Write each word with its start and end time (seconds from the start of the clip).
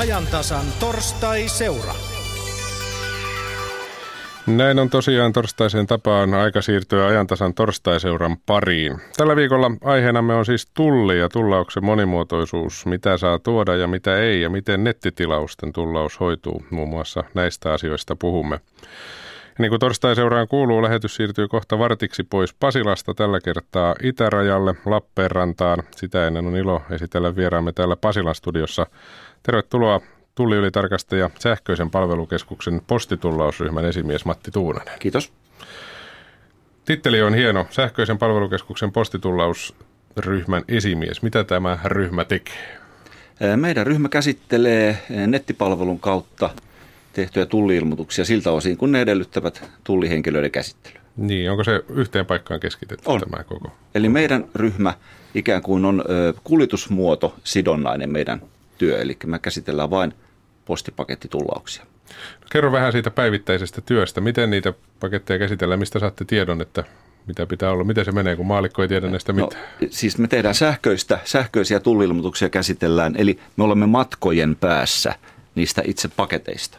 ajantasan 0.00 0.66
torstai-seura. 0.80 1.94
Näin 4.46 4.78
on 4.78 4.90
tosiaan 4.90 5.32
torstaiseen 5.32 5.86
tapaan 5.86 6.34
aika 6.34 6.62
siirtyä 6.62 7.06
ajantasan 7.06 7.54
torstaiseuran 7.54 8.36
pariin. 8.46 9.00
Tällä 9.16 9.36
viikolla 9.36 9.70
aiheenamme 9.84 10.34
on 10.34 10.46
siis 10.46 10.68
tulli 10.74 11.18
ja 11.18 11.28
tullauksen 11.28 11.84
monimuotoisuus, 11.84 12.86
mitä 12.86 13.16
saa 13.16 13.38
tuoda 13.38 13.76
ja 13.76 13.86
mitä 13.86 14.16
ei 14.16 14.40
ja 14.42 14.50
miten 14.50 14.84
nettitilausten 14.84 15.72
tullaus 15.72 16.20
hoituu. 16.20 16.64
Muun 16.70 16.88
muassa 16.88 17.24
näistä 17.34 17.72
asioista 17.72 18.16
puhumme. 18.16 18.60
Niin 19.58 19.70
kuin 19.70 19.80
torstai-seuraan 19.80 20.48
kuuluu, 20.48 20.82
lähetys 20.82 21.16
siirtyy 21.16 21.48
kohta 21.48 21.78
vartiksi 21.78 22.22
pois 22.22 22.54
Pasilasta 22.54 23.14
tällä 23.14 23.40
kertaa 23.40 23.94
itärajalle 24.02 24.74
Lappeenrantaan. 24.86 25.82
Sitä 25.96 26.26
ennen 26.26 26.46
on 26.46 26.56
ilo 26.56 26.82
esitellä 26.90 27.36
vieraamme 27.36 27.72
täällä 27.72 27.96
Pasilan 27.96 28.34
studiossa. 28.34 28.86
Tervetuloa 29.42 30.00
tulliylitarkastaja 30.34 31.30
sähköisen 31.38 31.90
palvelukeskuksen 31.90 32.80
postitullausryhmän 32.86 33.84
esimies 33.84 34.24
Matti 34.24 34.50
Tuunanen. 34.50 34.98
Kiitos. 34.98 35.32
Titteli 36.84 37.22
on 37.22 37.34
hieno. 37.34 37.66
Sähköisen 37.70 38.18
palvelukeskuksen 38.18 38.92
postitullausryhmän 38.92 40.64
esimies. 40.68 41.22
Mitä 41.22 41.44
tämä 41.44 41.78
ryhmä 41.84 42.24
tekee? 42.24 42.78
Meidän 43.56 43.86
ryhmä 43.86 44.08
käsittelee 44.08 44.98
nettipalvelun 45.26 46.00
kautta 46.00 46.50
tehtyjä 47.12 47.46
tulliilmoituksia 47.46 48.24
siltä 48.24 48.52
osin, 48.52 48.76
kun 48.76 48.92
ne 48.92 49.00
edellyttävät 49.00 49.70
tullihenkilöiden 49.84 50.50
käsittelyä. 50.50 51.00
Niin, 51.16 51.50
onko 51.50 51.64
se 51.64 51.84
yhteen 51.88 52.26
paikkaan 52.26 52.60
keskitetty 52.60 53.04
on. 53.06 53.20
tämä 53.20 53.44
koko? 53.44 53.72
Eli 53.94 54.08
meidän 54.08 54.44
ryhmä 54.54 54.94
ikään 55.34 55.62
kuin 55.62 55.84
on 55.84 56.04
kuljetusmuoto 56.44 57.34
sidonnainen 57.44 58.10
meidän 58.10 58.42
työ, 58.80 58.98
eli 58.98 59.16
me 59.26 59.38
käsitellään 59.38 59.90
vain 59.90 60.14
postipakettitullauksia. 60.64 61.86
Kerro 62.52 62.72
vähän 62.72 62.92
siitä 62.92 63.10
päivittäisestä 63.10 63.80
työstä. 63.80 64.20
Miten 64.20 64.50
niitä 64.50 64.72
paketteja 65.00 65.38
käsitellään? 65.38 65.80
Mistä 65.80 65.98
saatte 65.98 66.24
tiedon, 66.24 66.60
että 66.60 66.84
mitä 67.26 67.46
pitää 67.46 67.70
olla? 67.70 67.84
Miten 67.84 68.04
se 68.04 68.12
menee, 68.12 68.36
kun 68.36 68.46
maalikko 68.46 68.82
ei 68.82 68.88
tiedä 68.88 69.08
näistä 69.08 69.32
no, 69.32 69.44
mitään? 69.44 69.62
No, 69.80 69.88
siis 69.90 70.18
me 70.18 70.28
tehdään 70.28 70.54
sähköistä, 70.54 71.18
sähköisiä 71.24 71.80
tullilmoituksia 71.80 72.48
käsitellään, 72.48 73.14
eli 73.18 73.38
me 73.56 73.64
olemme 73.64 73.86
matkojen 73.86 74.56
päässä 74.56 75.14
niistä 75.54 75.82
itse 75.84 76.08
paketeista. 76.08 76.78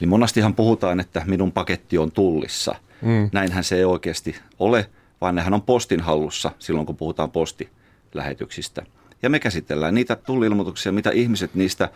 Eli 0.00 0.06
monastihan 0.06 0.54
puhutaan, 0.54 1.00
että 1.00 1.22
minun 1.26 1.52
paketti 1.52 1.98
on 1.98 2.12
tullissa. 2.12 2.74
Mm. 3.02 3.30
Näinhän 3.32 3.64
se 3.64 3.76
ei 3.76 3.84
oikeasti 3.84 4.36
ole, 4.58 4.90
vaan 5.20 5.34
nehän 5.34 5.54
on 5.54 5.62
postin 5.62 6.00
hallussa 6.00 6.50
silloin, 6.58 6.86
kun 6.86 6.96
puhutaan 6.96 7.30
postilähetyksistä. 7.30 8.82
Ja 9.24 9.30
me 9.30 9.38
käsitellään 9.38 9.94
niitä 9.94 10.16
tullilmoituksia, 10.16 10.92
mitä 10.92 11.10
ihmiset 11.10 11.54
niistä 11.54 11.88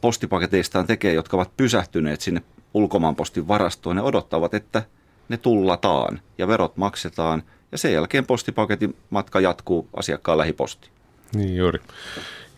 postipaketeistaan 0.00 0.86
tekee, 0.86 1.12
jotka 1.14 1.36
ovat 1.36 1.56
pysähtyneet 1.56 2.20
sinne 2.20 2.42
ulkomaanpostin 2.74 3.48
varastoon 3.48 3.96
ja 3.96 4.02
odottavat, 4.02 4.54
että 4.54 4.82
ne 5.28 5.36
tullataan 5.36 6.20
ja 6.38 6.48
verot 6.48 6.76
maksetaan. 6.76 7.42
Ja 7.72 7.78
sen 7.78 7.92
jälkeen 7.92 8.26
postipaketin 8.26 8.96
matka 9.10 9.40
jatkuu 9.40 9.88
asiakkaan 9.96 10.38
lähiposti. 10.38 10.90
Niin 11.34 11.56
juuri. 11.56 11.78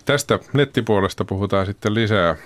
Tästä 0.05 0.39
nettipuolesta 0.53 1.25
puhutaan 1.25 1.67
sitten 1.67 1.95
lisää 1.95 2.37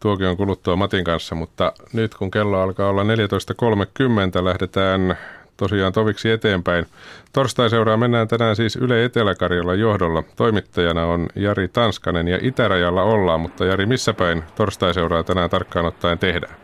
tuokion 0.00 0.36
kuluttua 0.36 0.76
Matin 0.76 1.04
kanssa, 1.04 1.34
mutta 1.34 1.72
nyt 1.92 2.14
kun 2.14 2.30
kello 2.30 2.60
alkaa 2.60 2.88
olla 2.88 3.02
14.30, 3.02 4.44
lähdetään 4.44 5.18
tosiaan 5.62 5.92
toviksi 5.92 6.30
eteenpäin. 6.30 6.86
Torstai 7.32 7.70
seuraa 7.70 7.96
mennään 7.96 8.28
tänään 8.28 8.56
siis 8.56 8.76
Yle 8.76 9.04
Etelä-Karjalan 9.04 9.78
johdolla. 9.80 10.22
Toimittajana 10.36 11.06
on 11.06 11.26
Jari 11.34 11.68
Tanskanen 11.68 12.28
ja 12.28 12.38
Itärajalla 12.40 13.02
ollaan, 13.02 13.40
mutta 13.40 13.64
Jari, 13.64 13.86
missä 13.86 14.14
päin 14.14 14.42
torstai 14.54 14.94
seuraa 14.94 15.22
tänään 15.22 15.50
tarkkaan 15.50 15.86
ottaen 15.86 16.18
tehdään? 16.18 16.54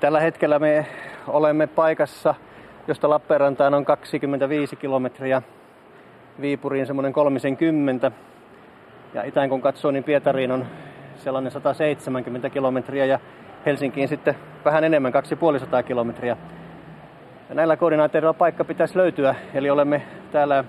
Tällä 0.00 0.20
hetkellä 0.20 0.58
me 0.58 0.86
olemme 1.26 1.66
paikassa, 1.66 2.34
josta 2.88 3.10
Lappeenrantaan 3.10 3.74
on 3.74 3.84
25 3.84 4.76
kilometriä, 4.76 5.42
Viipuriin 6.40 6.86
semmoinen 6.86 7.12
30. 7.12 8.10
Ja 9.14 9.22
itään 9.22 9.48
kun 9.48 9.62
katsoo, 9.62 9.90
niin 9.90 10.04
Pietariin 10.04 10.52
on 10.52 10.66
sellainen 11.18 11.52
170 11.52 12.50
kilometriä 12.50 13.04
ja 13.04 13.18
Helsinkiin 13.66 14.08
sitten 14.08 14.36
vähän 14.64 14.84
enemmän, 14.84 15.12
250 15.12 15.82
kilometriä. 15.82 16.36
Ja 17.48 17.54
näillä 17.54 17.76
koordinaateilla 17.76 18.32
paikka 18.32 18.64
pitäisi 18.64 18.96
löytyä, 18.96 19.34
eli 19.54 19.70
olemme 19.70 20.02
täällä 20.32 20.64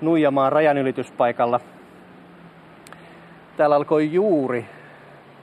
Nuijamaan 0.00 0.52
rajanylityspaikalla. 0.52 1.60
Täällä 3.56 3.76
alkoi 3.76 4.12
juuri 4.12 4.66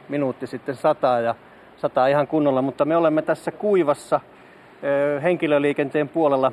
minuutti 0.10 0.48
sitten 0.48 0.76
sataa 0.76 1.20
ja 1.20 1.36
sataa 1.78 2.08
ihan 2.08 2.28
kunnolla, 2.28 2.62
mutta 2.62 2.86
me 2.86 2.98
olemme 2.98 3.22
tässä 3.22 3.52
kuivassa 3.52 4.20
henkilöliikenteen 5.24 6.10
puolella 6.10 6.52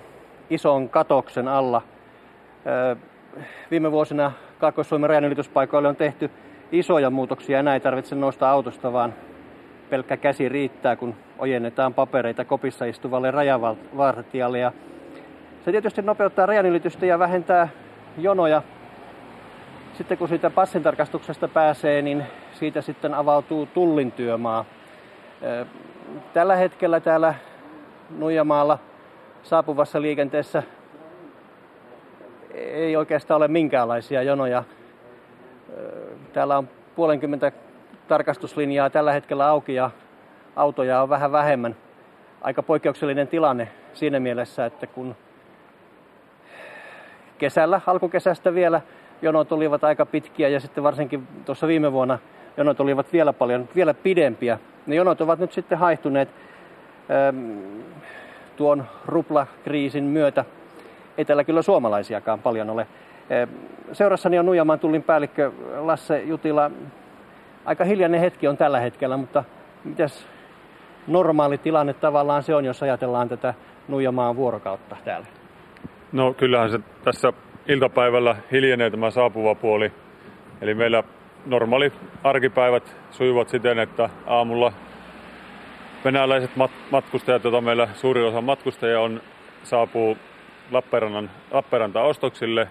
ison 0.51 0.89
katoksen 0.89 1.49
alla. 1.49 1.83
Viime 3.71 3.93
vuosina 3.93 4.33
Kaakkois-Suomen 4.59 5.11
rajanylityspaikoille 5.11 5.89
on 5.89 5.97
tehty 5.97 6.31
isoja 6.73 7.11
muutoksia. 7.11 7.59
Enää 7.59 7.75
ei 7.75 7.81
tarvitse 7.81 8.15
nousta 8.15 8.51
autosta, 8.51 8.93
vaan 8.93 9.15
pelkkä 9.91 10.17
käsi 10.17 10.49
riittää, 10.49 10.97
kun 10.97 11.15
ojennetaan 11.39 11.95
papereita 11.95 12.45
kopissa 12.45 12.85
istuvalle 12.85 13.31
rajavartijalle. 13.31 14.59
Ja 14.59 14.73
se 15.65 15.71
tietysti 15.71 16.03
nopeuttaa 16.03 16.47
rajanylitystä 16.47 17.07
ja 17.07 17.19
vähentää 17.19 17.69
jonoja. 18.19 18.63
Sitten 19.93 20.19
kun 20.19 20.29
siitä 20.29 20.51
passintarkastuksesta 20.51 21.49
pääsee, 21.49 22.03
niin 22.03 22.23
siitä 22.53 22.83
sitten 22.83 23.15
avautuu 23.15 23.67
tullin 23.67 24.13
työmaa. 24.13 24.65
Tällä 26.33 26.57
hetkellä 26.57 27.01
täällä 27.01 27.35
Nuijamaalla 28.19 28.79
saapuvassa 29.43 30.03
liikenteessä 30.03 30.63
ei 32.55 32.97
oikeastaan 32.97 33.37
ole 33.37 33.49
minkäänlaisia 33.49 34.23
jonoja. 34.23 34.65
Täällä 36.37 36.59
on 36.59 36.69
puolenkymmentä 36.97 37.53
tarkastuslinjaa 38.09 38.91
tällä 38.91 39.13
hetkellä 39.13 39.49
auki 39.49 39.75
ja 39.75 39.91
autoja 40.57 41.03
on 41.03 41.09
vähän 41.09 41.33
vähemmän. 41.33 41.77
Aika 42.41 42.63
poikkeuksellinen 42.63 43.29
tilanne 43.29 43.69
siinä 43.95 44.21
mielessä, 44.21 44.67
että 44.67 44.87
kun 44.87 45.17
kesällä, 47.39 47.81
alkukesästä 47.87 48.55
vielä 48.55 48.81
jonot 49.23 49.53
olivat 49.53 49.85
aika 49.85 50.07
pitkiä 50.07 50.49
ja 50.49 50.61
sitten 50.61 50.85
varsinkin 50.85 51.29
tuossa 51.45 51.67
viime 51.67 51.93
vuonna 51.93 52.19
jonot 52.57 52.81
olivat 52.81 53.13
vielä 53.13 53.33
paljon, 53.33 53.69
vielä 53.75 53.95
pidempiä. 53.95 54.59
Ne 54.87 54.95
jonot 54.95 55.21
ovat 55.21 55.39
nyt 55.39 55.53
sitten 55.53 55.79
haihtuneet 55.79 56.29
äm, 57.29 57.59
tuon 58.57 58.85
ruplakriisin 59.07 60.05
myötä. 60.05 60.45
Ei 61.19 61.25
täällä 61.25 61.45
kyllä 61.45 61.63
suomalaisiakaan 61.63 62.39
paljon 62.39 62.71
ole. 62.71 62.87
Seurassani 63.93 64.39
on 64.39 64.47
Nuijamaan 64.47 64.79
tullin 64.79 65.03
päällikkö 65.03 65.53
Lasse 65.77 66.23
Jutila. 66.23 66.71
Aika 67.65 67.85
hiljainen 67.85 68.21
hetki 68.21 68.49
on 68.49 68.57
tällä 68.57 68.81
hetkellä, 68.81 69.17
mutta 69.17 69.45
mitäs 69.85 70.27
normaali 71.07 71.59
tilanne 71.59 71.93
tavallaan 71.93 72.43
se 72.43 72.55
on, 72.55 72.65
jos 72.65 72.83
ajatellaan 72.83 73.29
tätä 73.29 73.55
Nuijamaan 73.89 74.37
vuorokautta 74.37 74.97
täällä? 75.05 75.27
No 76.13 76.35
kyllähän 76.35 76.71
se 76.71 76.81
tässä 77.05 77.33
iltapäivällä 77.69 78.37
hiljenee 78.53 78.91
tämä 78.91 79.11
saapuva 79.11 79.55
puoli. 79.55 79.93
Eli 80.61 80.75
meillä 80.75 81.03
normaali 81.47 81.93
arkipäivät 82.25 82.97
sujuvat 83.11 83.49
siten, 83.49 83.79
että 83.79 84.11
aamulla 84.27 84.73
venäläiset 86.05 86.51
mat- 86.57 86.91
matkustajat, 86.91 87.45
joita 87.45 87.61
meillä 87.61 87.89
suuri 87.95 88.23
osa 88.23 88.41
matkustajia 88.41 89.01
on, 89.01 89.21
saapuu 89.65 90.17
Lappeenrannan, 90.71 91.31
Lappeenrantaan 91.51 92.07
ostoksille 92.07 92.69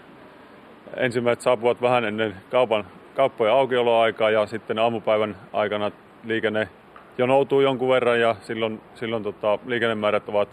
ensimmäiset 0.96 1.42
saapuvat 1.42 1.82
vähän 1.82 2.06
ennen 2.06 2.36
kaupan, 2.52 2.86
kauppojen 3.16 3.54
aukioloaikaa 3.54 4.30
ja 4.30 4.46
sitten 4.46 4.80
aamupäivän 4.80 5.36
aikana 5.54 5.92
liikenne 6.24 6.70
jonoutuu 7.18 7.62
jonkun 7.62 7.90
verran 7.90 8.20
ja 8.20 8.36
silloin, 8.42 8.82
silloin 8.96 9.24
tota, 9.24 9.60
liikennemäärät 9.66 10.30
ovat 10.30 10.50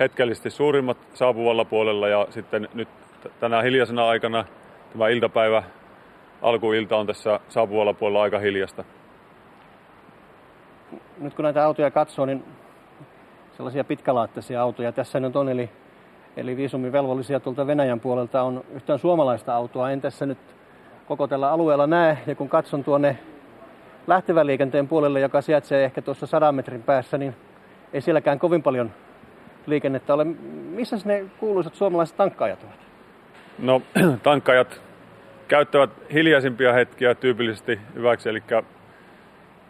hetkellisesti 0.00 0.50
suurimmat 0.50 0.98
saapuvalla 1.14 1.64
puolella 1.64 2.08
ja 2.08 2.26
sitten 2.30 2.68
nyt 2.74 2.88
tänä 3.40 3.62
hiljaisena 3.62 4.08
aikana 4.08 4.44
tämä 4.92 5.08
iltapäivä, 5.08 5.62
alkuilta 6.42 6.96
on 6.96 7.06
tässä 7.06 7.40
saapuvalla 7.48 7.94
puolella 7.94 8.22
aika 8.22 8.38
hiljasta. 8.38 8.84
Nyt 11.18 11.34
kun 11.34 11.42
näitä 11.42 11.64
autoja 11.64 11.90
katsoo, 11.90 12.26
niin 12.26 12.44
sellaisia 13.56 13.84
pitkälaatteisia 13.84 14.62
autoja 14.62 14.92
tässä 14.92 15.20
nyt 15.20 15.36
on, 15.36 15.48
eli 15.48 15.70
eli 16.36 16.56
viisumivelvollisia 16.56 17.40
tuolta 17.40 17.66
Venäjän 17.66 18.00
puolelta 18.00 18.42
on 18.42 18.64
yhtään 18.74 18.98
suomalaista 18.98 19.54
autoa. 19.54 19.90
En 19.90 20.00
tässä 20.00 20.26
nyt 20.26 20.38
koko 21.06 21.26
tällä 21.26 21.50
alueella 21.50 21.86
näe, 21.86 22.18
ja 22.26 22.34
kun 22.34 22.48
katson 22.48 22.84
tuonne 22.84 23.18
lähtevän 24.06 24.46
liikenteen 24.46 24.88
puolelle, 24.88 25.20
joka 25.20 25.40
sijaitsee 25.40 25.84
ehkä 25.84 26.02
tuossa 26.02 26.26
sadan 26.26 26.54
metrin 26.54 26.82
päässä, 26.82 27.18
niin 27.18 27.34
ei 27.92 28.00
sielläkään 28.00 28.38
kovin 28.38 28.62
paljon 28.62 28.90
liikennettä 29.66 30.14
ole. 30.14 30.24
Missä 30.70 30.96
ne 31.04 31.24
kuuluisat 31.40 31.74
suomalaiset 31.74 32.16
tankkaajat 32.16 32.62
ovat? 32.62 32.80
No, 33.58 33.82
tankkajat 34.22 34.82
käyttävät 35.48 35.90
hiljaisimpia 36.12 36.72
hetkiä 36.72 37.14
tyypillisesti 37.14 37.80
hyväksi, 37.94 38.28
eli 38.28 38.42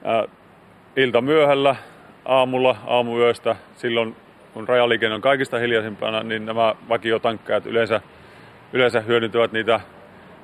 ää, 0.05 0.25
ilta 0.97 1.21
myöhällä, 1.21 1.77
aamulla, 2.25 2.77
aamuyöstä, 2.87 3.57
silloin 3.77 4.17
kun 4.53 4.69
rajaliikenne 4.69 5.15
on 5.15 5.21
kaikista 5.21 5.59
hiljaisimpana, 5.59 6.23
niin 6.23 6.47
nämä 6.47 6.75
vakiotankkajat 6.89 7.67
yleensä, 7.67 8.01
yleensä 8.73 9.01
hyödyntävät 9.01 9.53
niitä 9.53 9.81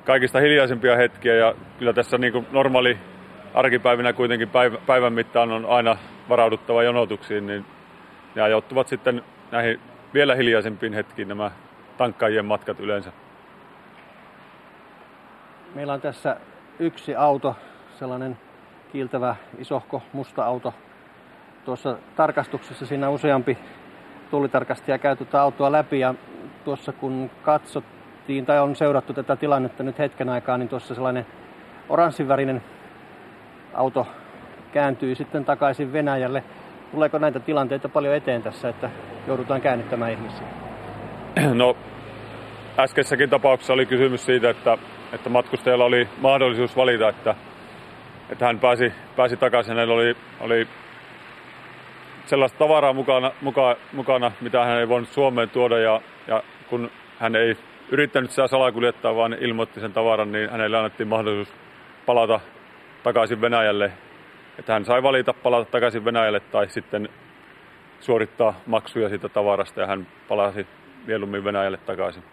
kaikista 0.05 0.39
hiljaisimpia 0.39 0.95
hetkiä. 0.95 1.35
Ja 1.35 1.55
kyllä 1.79 1.93
tässä 1.93 2.17
niin 2.17 2.33
kuin 2.33 2.47
normaali 2.51 2.97
arkipäivinä 3.53 4.13
kuitenkin 4.13 4.49
päivän 4.85 5.13
mittaan 5.13 5.51
on 5.51 5.65
aina 5.65 5.97
varauduttava 6.29 6.83
jonotuksiin, 6.83 7.47
niin 7.47 7.65
ne 8.35 8.41
ajoittuvat 8.41 8.87
sitten 8.87 9.23
näihin 9.51 9.79
vielä 10.13 10.35
hiljaisempiin 10.35 10.93
hetkiin 10.93 11.27
nämä 11.27 11.51
tankkaajien 11.97 12.45
matkat 12.45 12.79
yleensä. 12.79 13.11
Meillä 15.75 15.93
on 15.93 16.01
tässä 16.01 16.37
yksi 16.79 17.15
auto, 17.15 17.55
sellainen 17.99 18.37
kiiltävä 18.91 19.35
isohko 19.57 20.03
musta 20.13 20.45
auto. 20.45 20.73
Tuossa 21.65 21.97
tarkastuksessa 22.15 22.85
siinä 22.85 23.09
useampi 23.09 23.57
tullitarkastaja 24.31 24.97
käy 24.97 25.15
tuota 25.15 25.41
autoa 25.41 25.71
läpi 25.71 25.99
ja 25.99 26.13
tuossa 26.65 26.91
kun 26.91 27.29
katsottiin 27.43 28.45
tai 28.45 28.59
on 28.59 28.75
seurattu 28.75 29.13
tätä 29.13 29.35
tilannetta 29.35 29.83
nyt 29.83 29.99
hetken 29.99 30.29
aikaa, 30.29 30.57
niin 30.57 30.69
tuossa 30.69 30.95
sellainen 30.95 31.25
oranssivärinen 31.89 32.63
auto 33.73 34.07
kääntyi 34.71 35.15
sitten 35.15 35.45
takaisin 35.45 35.93
Venäjälle. 35.93 36.43
Tuleeko 36.91 37.17
näitä 37.17 37.39
tilanteita 37.39 37.89
paljon 37.89 38.15
eteen 38.15 38.43
tässä, 38.43 38.69
että 38.69 38.89
joudutaan 39.27 39.61
käännyttämään 39.61 40.11
ihmisiä? 40.11 40.47
No, 41.53 41.77
äskeisessäkin 42.79 43.29
tapauksessa 43.29 43.73
oli 43.73 43.85
kysymys 43.85 44.25
siitä, 44.25 44.49
että, 44.49 44.77
että 45.13 45.29
matkustajalla 45.29 45.85
oli 45.85 46.07
mahdollisuus 46.17 46.75
valita, 46.75 47.09
että, 47.09 47.35
että 48.29 48.45
hän 48.45 48.59
pääsi, 48.59 48.93
pääsi 49.15 49.37
takaisin. 49.37 49.75
Hänellä 49.75 49.93
oli, 49.93 50.17
oli 50.39 50.67
sellaista 52.29 52.57
tavaraa 52.59 52.93
mukana, 52.93 53.31
muka, 53.41 53.75
mukana, 53.93 54.31
mitä 54.41 54.65
hän 54.65 54.79
ei 54.79 54.89
voinut 54.89 55.09
Suomeen 55.09 55.49
tuoda. 55.49 55.79
Ja, 55.79 56.01
ja 56.27 56.43
kun 56.69 56.91
hän 57.19 57.35
ei 57.35 57.57
yrittänyt 57.91 58.31
sitä 58.31 58.47
salakuljettaa, 58.47 59.15
vaan 59.15 59.33
ilmoitti 59.33 59.79
sen 59.79 59.93
tavaran, 59.93 60.31
niin 60.31 60.49
hänelle 60.49 60.77
annettiin 60.77 61.07
mahdollisuus 61.07 61.57
palata 62.05 62.39
takaisin 63.03 63.41
Venäjälle. 63.41 63.91
Että 64.59 64.73
hän 64.73 64.85
sai 64.85 65.03
valita 65.03 65.33
palata 65.33 65.71
takaisin 65.71 66.05
Venäjälle 66.05 66.39
tai 66.39 66.69
sitten 66.69 67.09
suorittaa 67.99 68.53
maksuja 68.65 69.09
siitä 69.09 69.29
tavarasta 69.29 69.81
ja 69.81 69.87
hän 69.87 70.07
palasi 70.27 70.67
mieluummin 71.07 71.43
Venäjälle 71.43 71.77
takaisin. 71.77 72.23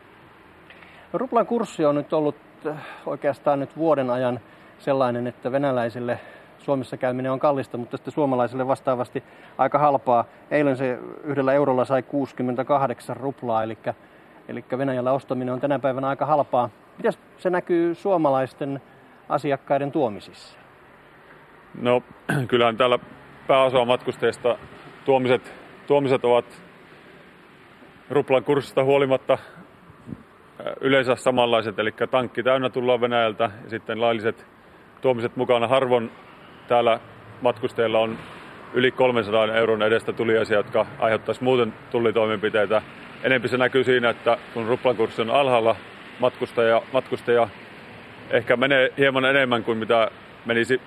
Ruplan 1.13 1.47
kurssi 1.47 1.85
on 1.85 1.95
nyt 1.95 2.13
ollut 2.13 2.37
äh, 2.67 2.77
oikeastaan 3.07 3.61
nyt 3.61 3.77
vuoden 3.77 4.11
ajan 4.11 4.41
sellainen, 4.79 5.27
että 5.27 5.53
venäläisille 5.53 6.21
Suomessa 6.67 6.97
käyminen 6.97 7.33
on 7.33 7.39
kallista, 7.39 7.79
mutta 7.79 7.97
sitten 7.97 8.13
suomalaisille 8.13 8.67
vastaavasti 8.67 9.23
aika 9.59 9.79
halpaa. 9.79 10.25
Eilen 10.51 10.77
se 10.77 10.99
yhdellä 11.25 11.53
eurolla 11.53 11.85
sai 11.85 12.03
68 12.03 13.17
ruplaa, 13.17 13.63
eli, 13.63 13.79
eli 14.49 14.65
Venäjällä 14.79 15.13
ostaminen 15.13 15.55
on 15.55 15.61
tänä 15.61 15.79
päivänä 15.79 16.09
aika 16.09 16.27
halpaa. 16.27 16.71
Miten 16.97 17.13
se 17.39 17.51
näkyy 17.51 17.95
suomalaisten 17.95 18.83
asiakkaiden 19.29 19.93
tuomisissa? 19.93 20.59
No 21.81 22.03
kyllähän 22.49 22.77
täällä 22.77 22.99
pääosa 23.47 23.85
matkustajista 23.85 24.59
tuomiset, 25.05 25.53
tuomiset 25.87 26.25
ovat 26.25 26.63
ruplan 28.11 28.45
kurssista 28.45 28.85
huolimatta 28.85 29.39
yleensä 30.81 31.17
samanlaiset, 31.17 31.79
eli 31.79 31.95
tankki 32.11 32.43
täynnä 32.43 32.71
tullaan 32.71 33.01
Venäjältä 33.01 33.51
ja 33.65 33.71
sitten 33.71 34.01
lailliset 34.01 34.47
tuomiset 35.01 35.37
mukana. 35.37 35.69
Harvoin 35.69 36.11
täällä 36.69 37.01
matkustajilla 37.41 37.99
on 37.99 38.19
yli 38.75 38.91
300 38.91 39.47
euron 39.47 39.83
edestä 39.83 40.13
tuliaisia, 40.13 40.57
jotka 40.57 40.87
aiheuttaisi 40.99 41.45
muuten 41.45 41.75
tullitoimenpiteitä. 41.91 42.83
Enempi 43.23 43.49
se 43.49 43.57
näkyy 43.57 43.85
siinä, 43.85 44.11
että 44.11 44.39
kun 44.55 44.67
ruplan 44.67 44.97
kurssi 44.97 45.23
on 45.23 45.31
alhaalla, 45.31 45.77
matkustaja, 46.19 46.83
matkustaja 46.93 47.49
ehkä 48.31 48.57
menee 48.57 48.93
hieman 48.99 49.25
enemmän 49.25 49.65
kuin 49.65 49.79
mitä 49.79 50.11
menisi 50.47 50.81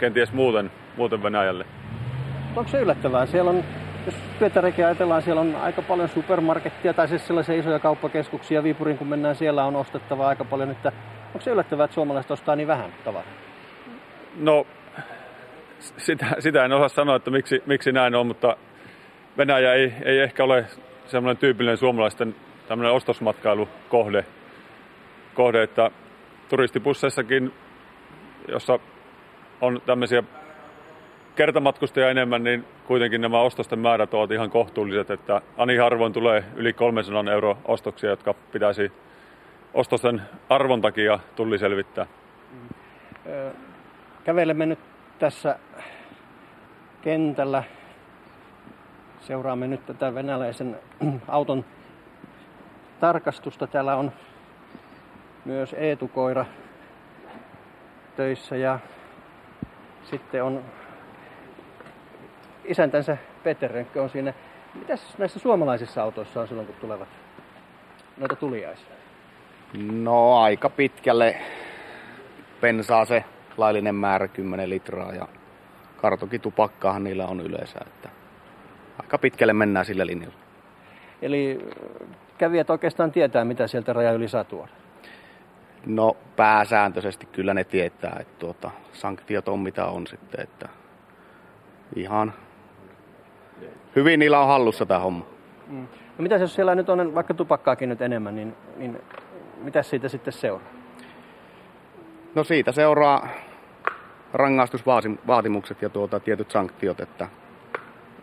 kenties 0.00 0.32
muuten, 0.32 0.70
muuten 0.96 1.22
Venäjälle. 1.22 1.66
Onko 2.56 2.70
se 2.70 2.80
yllättävää? 2.80 3.26
Siellä 3.26 3.50
on, 3.50 3.64
jos 4.06 4.14
Pietarikin 4.38 4.86
ajatellaan, 4.86 5.22
siellä 5.22 5.40
on 5.40 5.56
aika 5.56 5.82
paljon 5.82 6.08
supermarkettia 6.08 6.94
tai 6.94 7.08
siis 7.08 7.26
sellaisia 7.26 7.54
isoja 7.54 7.78
kauppakeskuksia. 7.78 8.62
Viipurin 8.62 8.98
kun 8.98 9.06
mennään, 9.06 9.36
siellä 9.36 9.64
on 9.64 9.76
ostettavaa 9.76 10.28
aika 10.28 10.44
paljon. 10.44 10.70
Että 10.70 10.92
onko 11.26 11.40
se 11.40 11.50
yllättävää, 11.50 11.84
että 11.84 11.94
suomalaiset 11.94 12.30
ostaa 12.30 12.56
niin 12.56 12.68
vähän 12.68 12.92
tavaraa? 13.04 13.32
No, 14.36 14.66
sitä, 15.96 16.26
sitä 16.38 16.64
en 16.64 16.72
osaa 16.72 16.88
sanoa, 16.88 17.16
että 17.16 17.30
miksi, 17.30 17.62
miksi 17.66 17.92
näin 17.92 18.14
on, 18.14 18.26
mutta 18.26 18.56
Venäjä 19.38 19.74
ei, 19.74 19.92
ei 20.04 20.18
ehkä 20.18 20.44
ole 20.44 20.64
semmoinen 21.06 21.40
tyypillinen 21.40 21.76
suomalaisten 21.76 22.34
tämmöinen 22.68 22.92
ostosmatkailukohde, 22.92 24.24
kohde, 25.34 25.62
että 25.62 25.90
turistibusseissakin, 26.48 27.52
jossa 28.48 28.78
on 29.60 29.82
tämmöisiä 29.86 30.22
kertamatkustajia 31.36 32.10
enemmän, 32.10 32.44
niin 32.44 32.64
kuitenkin 32.86 33.20
nämä 33.20 33.40
ostosten 33.40 33.78
määrät 33.78 34.14
ovat 34.14 34.30
ihan 34.30 34.50
kohtuulliset, 34.50 35.10
että 35.10 35.40
ani 35.56 35.76
harvoin 35.76 36.12
tulee 36.12 36.44
yli 36.56 36.72
300 36.72 37.24
euro 37.32 37.58
ostoksia, 37.64 38.10
jotka 38.10 38.34
pitäisi 38.52 38.92
ostosten 39.74 40.22
arvon 40.48 40.80
takia 40.80 41.18
tulli 41.36 41.58
selvittää. 41.58 42.06
Kävelemme 44.24 44.66
nyt 44.66 44.78
tässä 45.18 45.58
kentällä. 47.02 47.64
Seuraamme 49.20 49.66
nyt 49.66 49.86
tätä 49.86 50.14
venäläisen 50.14 50.78
auton 51.28 51.64
tarkastusta. 53.00 53.66
Täällä 53.66 53.96
on 53.96 54.12
myös 55.44 55.74
Eetu-koira 55.78 56.44
töissä 58.16 58.56
ja 58.56 58.78
sitten 60.04 60.44
on 60.44 60.64
isäntänsä 62.64 63.16
Peter 63.42 63.70
Rönkkö 63.70 64.02
on 64.02 64.10
siinä. 64.10 64.32
Mitäs 64.74 65.18
näissä 65.18 65.38
suomalaisissa 65.38 66.02
autoissa 66.02 66.40
on 66.40 66.48
silloin, 66.48 66.66
kun 66.66 66.76
tulevat 66.80 67.08
noita 68.16 68.36
tuliaisia? 68.36 68.94
No 69.92 70.36
aika 70.36 70.70
pitkälle 70.70 71.36
pensaa 72.60 73.04
se 73.04 73.24
laillinen 73.56 73.94
määrä 73.94 74.28
10 74.28 74.70
litraa 74.70 75.12
ja 75.12 75.28
kartokitupakkaahan 75.96 77.04
niillä 77.04 77.26
on 77.26 77.40
yleensä. 77.40 77.78
Että 77.86 78.08
aika 79.02 79.18
pitkälle 79.18 79.52
mennään 79.52 79.86
sillä 79.86 80.06
linjalla. 80.06 80.36
Eli 81.22 81.58
kävijät 82.38 82.70
oikeastaan 82.70 83.12
tietää, 83.12 83.44
mitä 83.44 83.66
sieltä 83.66 83.92
raja 83.92 84.12
yli 84.12 84.28
saa 84.28 84.44
tuoda? 84.44 84.72
No 85.86 86.16
pääsääntöisesti 86.36 87.26
kyllä 87.26 87.54
ne 87.54 87.64
tietää, 87.64 88.16
että 88.20 88.34
tuota, 88.38 88.70
sanktiot 88.92 89.48
on 89.48 89.58
mitä 89.58 89.86
on 89.86 90.06
sitten, 90.06 90.40
että 90.40 90.68
ihan 91.96 92.32
hyvin 93.96 94.20
niillä 94.20 94.40
on 94.40 94.46
hallussa 94.46 94.86
tämä 94.86 95.00
homma. 95.00 95.26
Mm. 95.66 95.86
No 96.18 96.22
mitä 96.22 96.34
jos 96.34 96.54
siellä 96.54 96.74
nyt 96.74 96.88
on 96.88 97.14
vaikka 97.14 97.34
tupakkaakin 97.34 97.88
nyt 97.88 98.02
enemmän, 98.02 98.34
niin, 98.34 98.56
niin 98.76 99.02
mitä 99.58 99.82
siitä 99.82 100.08
sitten 100.08 100.32
seuraa? 100.32 100.73
No 102.34 102.44
siitä 102.44 102.72
seuraa 102.72 103.28
rangaistusvaatimukset 104.32 105.82
ja 105.82 105.88
tuota, 105.88 106.20
tietyt 106.20 106.50
sanktiot, 106.50 107.00
että 107.00 107.28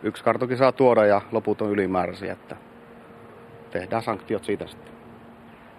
yksi 0.02 0.24
kartoki 0.24 0.56
saa 0.56 0.72
tuoda 0.72 1.06
ja 1.06 1.20
loput 1.32 1.62
on 1.62 1.70
ylimääräisiä, 1.70 2.32
että 2.32 2.56
tehdään 3.70 4.02
sanktiot 4.02 4.44
siitä 4.44 4.66
sitten. 4.66 4.92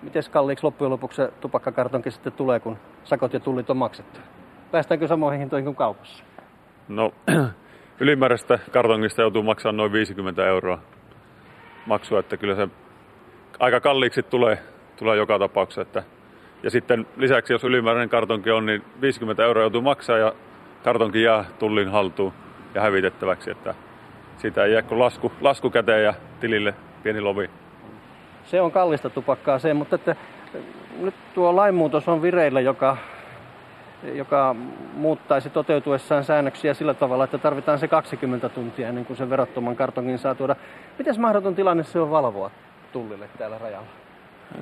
Miten 0.01 0.23
kalliiksi 0.31 0.63
loppujen 0.63 0.91
lopuksi 0.91 1.15
se 1.15 1.31
tupakkakartonki 1.41 2.11
sitten 2.11 2.33
tulee, 2.33 2.59
kun 2.59 2.77
sakot 3.03 3.33
ja 3.33 3.39
tullit 3.39 3.69
on 3.69 3.77
maksettu? 3.77 4.19
Päästäänkö 4.71 5.07
samoihin 5.07 5.39
hintoihin 5.39 5.65
kuin 5.65 5.75
kaupassa? 5.75 6.23
No, 6.87 7.13
ylimääräistä 7.99 8.59
kartongista 8.71 9.21
joutuu 9.21 9.43
maksamaan 9.43 9.77
noin 9.77 9.91
50 9.91 10.47
euroa 10.47 10.79
maksua, 11.85 12.19
että 12.19 12.37
kyllä 12.37 12.55
se 12.55 12.67
aika 13.59 13.79
kalliiksi 13.79 14.23
tulee, 14.23 14.57
tulee 14.95 15.17
joka 15.17 15.39
tapauksessa. 15.39 15.81
Että, 15.81 16.03
ja 16.63 16.69
sitten 16.69 17.07
lisäksi, 17.17 17.53
jos 17.53 17.63
ylimääräinen 17.63 18.09
kartonki 18.09 18.51
on, 18.51 18.65
niin 18.65 18.83
50 19.01 19.43
euroa 19.43 19.63
joutuu 19.63 19.81
maksaa 19.81 20.17
ja 20.17 20.33
kartonki 20.83 21.21
jää 21.21 21.45
tullin 21.59 21.89
haltuun 21.89 22.33
ja 22.75 22.81
hävitettäväksi. 22.81 23.51
Että 23.51 23.75
siitä 24.37 24.63
ei 24.63 24.73
jää 24.73 24.81
kuin 24.81 24.99
lasku, 24.99 25.31
lasku 25.41 25.69
käteen 25.69 26.03
ja 26.03 26.13
tilille 26.39 26.73
pieni 27.03 27.21
lovi 27.21 27.49
se 28.45 28.61
on 28.61 28.71
kallista 28.71 29.09
tupakkaa 29.09 29.59
se, 29.59 29.73
mutta 29.73 29.95
että 29.95 30.15
nyt 30.99 31.13
tuo 31.33 31.55
lainmuutos 31.55 32.07
on 32.07 32.21
vireillä, 32.21 32.61
joka, 32.61 32.97
joka 34.13 34.55
muuttaisi 34.93 35.49
toteutuessaan 35.49 36.23
säännöksiä 36.23 36.73
sillä 36.73 36.93
tavalla, 36.93 37.23
että 37.23 37.37
tarvitaan 37.37 37.79
se 37.79 37.87
20 37.87 38.49
tuntia 38.49 38.89
ennen 38.89 39.05
kuin 39.05 39.17
se 39.17 39.29
verottoman 39.29 39.75
kartongin 39.75 40.19
saa 40.19 40.35
tuoda. 40.35 40.55
Miten 40.97 41.21
mahdoton 41.21 41.55
tilanne 41.55 41.83
se 41.83 41.99
on 41.99 42.11
valvoa 42.11 42.51
tullille 42.91 43.29
täällä 43.37 43.57
rajalla? 43.57 43.87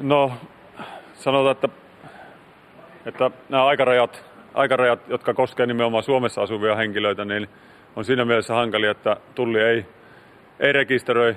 No 0.01 0.31
sanotaan, 1.13 1.51
että, 1.51 1.69
että 3.05 3.31
nämä 3.49 3.65
aikarajat, 3.65 4.23
aikarajat, 4.53 4.99
jotka 5.07 5.33
koskevat 5.33 5.67
nimenomaan 5.67 6.03
Suomessa 6.03 6.41
asuvia 6.41 6.75
henkilöitä, 6.75 7.25
niin 7.25 7.49
on 7.95 8.05
siinä 8.05 8.25
mielessä 8.25 8.53
hankalia, 8.53 8.91
että 8.91 9.17
tulli 9.35 9.61
ei, 9.61 9.85
ei 10.59 10.73
rekisteröi 10.73 11.35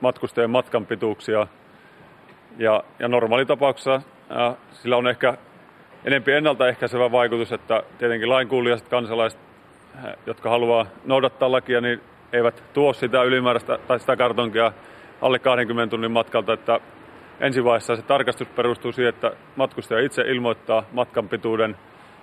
matkustajien 0.00 0.50
matkan 0.50 0.86
pituuksia. 0.86 1.46
Ja, 2.58 2.84
ja 2.98 3.08
normaalitapauksessa 3.08 4.02
ää, 4.30 4.54
sillä 4.72 4.96
on 4.96 5.08
ehkä 5.08 5.36
enempi 6.04 6.32
ennaltaehkäisevä 6.32 7.12
vaikutus, 7.12 7.52
että 7.52 7.82
tietenkin 7.98 8.28
lainkuulijaiset 8.28 8.88
kansalaiset, 8.88 9.40
jotka 10.26 10.50
haluaa 10.50 10.86
noudattaa 11.04 11.52
lakia, 11.52 11.80
niin 11.80 12.00
eivät 12.32 12.62
tuo 12.72 12.92
sitä 12.92 13.22
ylimääräistä 13.22 13.78
tai 13.88 14.00
sitä 14.00 14.16
kartonkia 14.16 14.72
alle 15.20 15.38
20 15.38 15.90
tunnin 15.90 16.10
matkalta, 16.10 16.52
että 16.52 16.80
ensivaiheessa 17.40 17.96
se 17.96 18.02
tarkastus 18.02 18.48
perustuu 18.48 18.92
siihen, 18.92 19.08
että 19.08 19.32
matkustaja 19.56 20.00
itse 20.00 20.22
ilmoittaa 20.22 20.84
matkan 20.92 21.28
pituuden. 21.28 21.76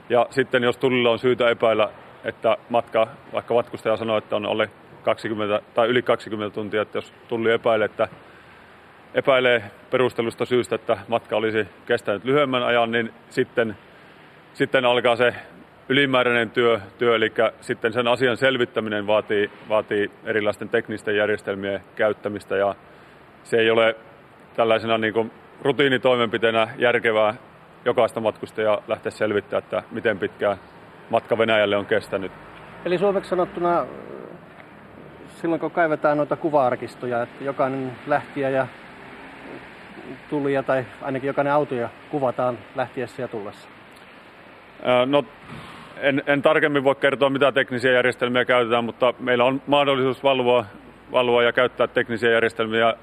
Ja 0.10 0.28
sitten 0.30 0.64
jos 0.64 0.78
tullilla 0.78 1.12
on 1.12 1.20
syytä 1.20 1.50
epäillä, 1.50 1.90
että 2.24 2.58
matka, 2.70 3.08
vaikka 3.34 3.54
matkustaja 3.54 3.98
sanoo, 3.98 4.18
että 4.18 4.36
on 4.36 4.46
alle 4.46 4.70
20 5.04 5.62
tai 5.74 5.88
yli 5.88 6.02
20 6.02 6.56
tuntia, 6.56 6.82
että 6.82 6.98
jos 6.98 7.14
tulli 7.28 7.52
epäilee, 7.52 7.86
että 7.86 8.08
epäilee 9.14 9.64
perustelusta 9.90 10.46
syystä, 10.46 10.76
että 10.76 10.98
matka 11.08 11.36
olisi 11.36 11.68
kestänyt 11.86 12.26
lyhyemmän 12.26 12.64
ajan, 12.64 12.92
niin 12.92 13.14
sitten, 13.30 13.78
sitten 14.54 14.86
alkaa 14.86 15.16
se 15.16 15.34
ylimääräinen 15.90 16.50
työ, 16.50 16.80
työ, 16.98 17.16
eli 17.16 17.34
sitten 17.62 17.94
sen 17.94 18.08
asian 18.08 18.38
selvittäminen 18.38 19.08
vaatii, 19.08 19.52
vaatii 19.70 20.12
erilaisten 20.26 20.70
teknisten 20.70 21.16
järjestelmien 21.16 21.82
käyttämistä 21.96 22.58
ja 22.58 22.76
se 23.44 23.58
ei 23.58 23.70
ole 23.70 23.96
tällaisena 24.58 24.98
niin 24.98 25.14
kuin 25.14 25.32
rutiinitoimenpiteenä 25.62 26.68
järkevää 26.78 27.34
jokaista 27.86 28.20
matkustajaa 28.20 28.82
lähteä 28.88 29.12
selvittämään, 29.12 29.64
että 29.64 29.84
miten 29.92 30.20
pitkään 30.20 30.58
matka 31.10 31.38
Venäjälle 31.38 31.78
on 31.78 31.86
kestänyt. 31.86 32.32
Eli 32.86 32.98
suomeksi 32.98 33.30
sanottuna 33.30 33.86
silloin 35.42 35.62
kun 35.62 35.72
kaivetaan 35.72 36.18
noita 36.18 36.36
kuva-arkistoja, 36.36 37.22
että 37.22 37.44
jokainen 37.44 37.92
lähtiä 38.08 38.50
ja 38.50 38.68
tulija 40.30 40.64
tai 40.64 40.86
ainakin 41.02 41.28
jokainen 41.28 41.54
autoja 41.54 41.90
kuvataan 42.12 42.58
lähtiessä 42.76 43.22
ja 43.22 43.28
tullessa? 43.28 43.70
No, 45.06 45.24
en, 45.98 46.24
en 46.28 46.42
tarkemmin 46.42 46.84
voi 46.84 46.96
kertoa, 46.96 47.30
mitä 47.30 47.52
teknisiä 47.52 47.92
järjestelmiä 47.92 48.46
käytetään, 48.46 48.84
mutta 48.84 49.14
meillä 49.20 49.44
on 49.44 49.62
mahdollisuus 49.68 50.24
valvoa, 50.24 50.66
valvoa 51.12 51.44
ja 51.44 51.54
käyttää 51.54 51.88
teknisiä 51.88 52.32
järjestelmiä 52.32 52.94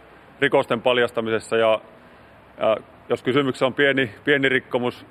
rikosten 0.40 0.82
paljastamisessa. 0.82 1.56
Ja, 1.56 1.80
ja 2.58 2.76
jos 3.08 3.22
kysymyksessä 3.22 3.66
on 3.66 3.74
pieni, 3.74 4.10
pieni 4.24 4.48
rikkomus, 4.48 5.06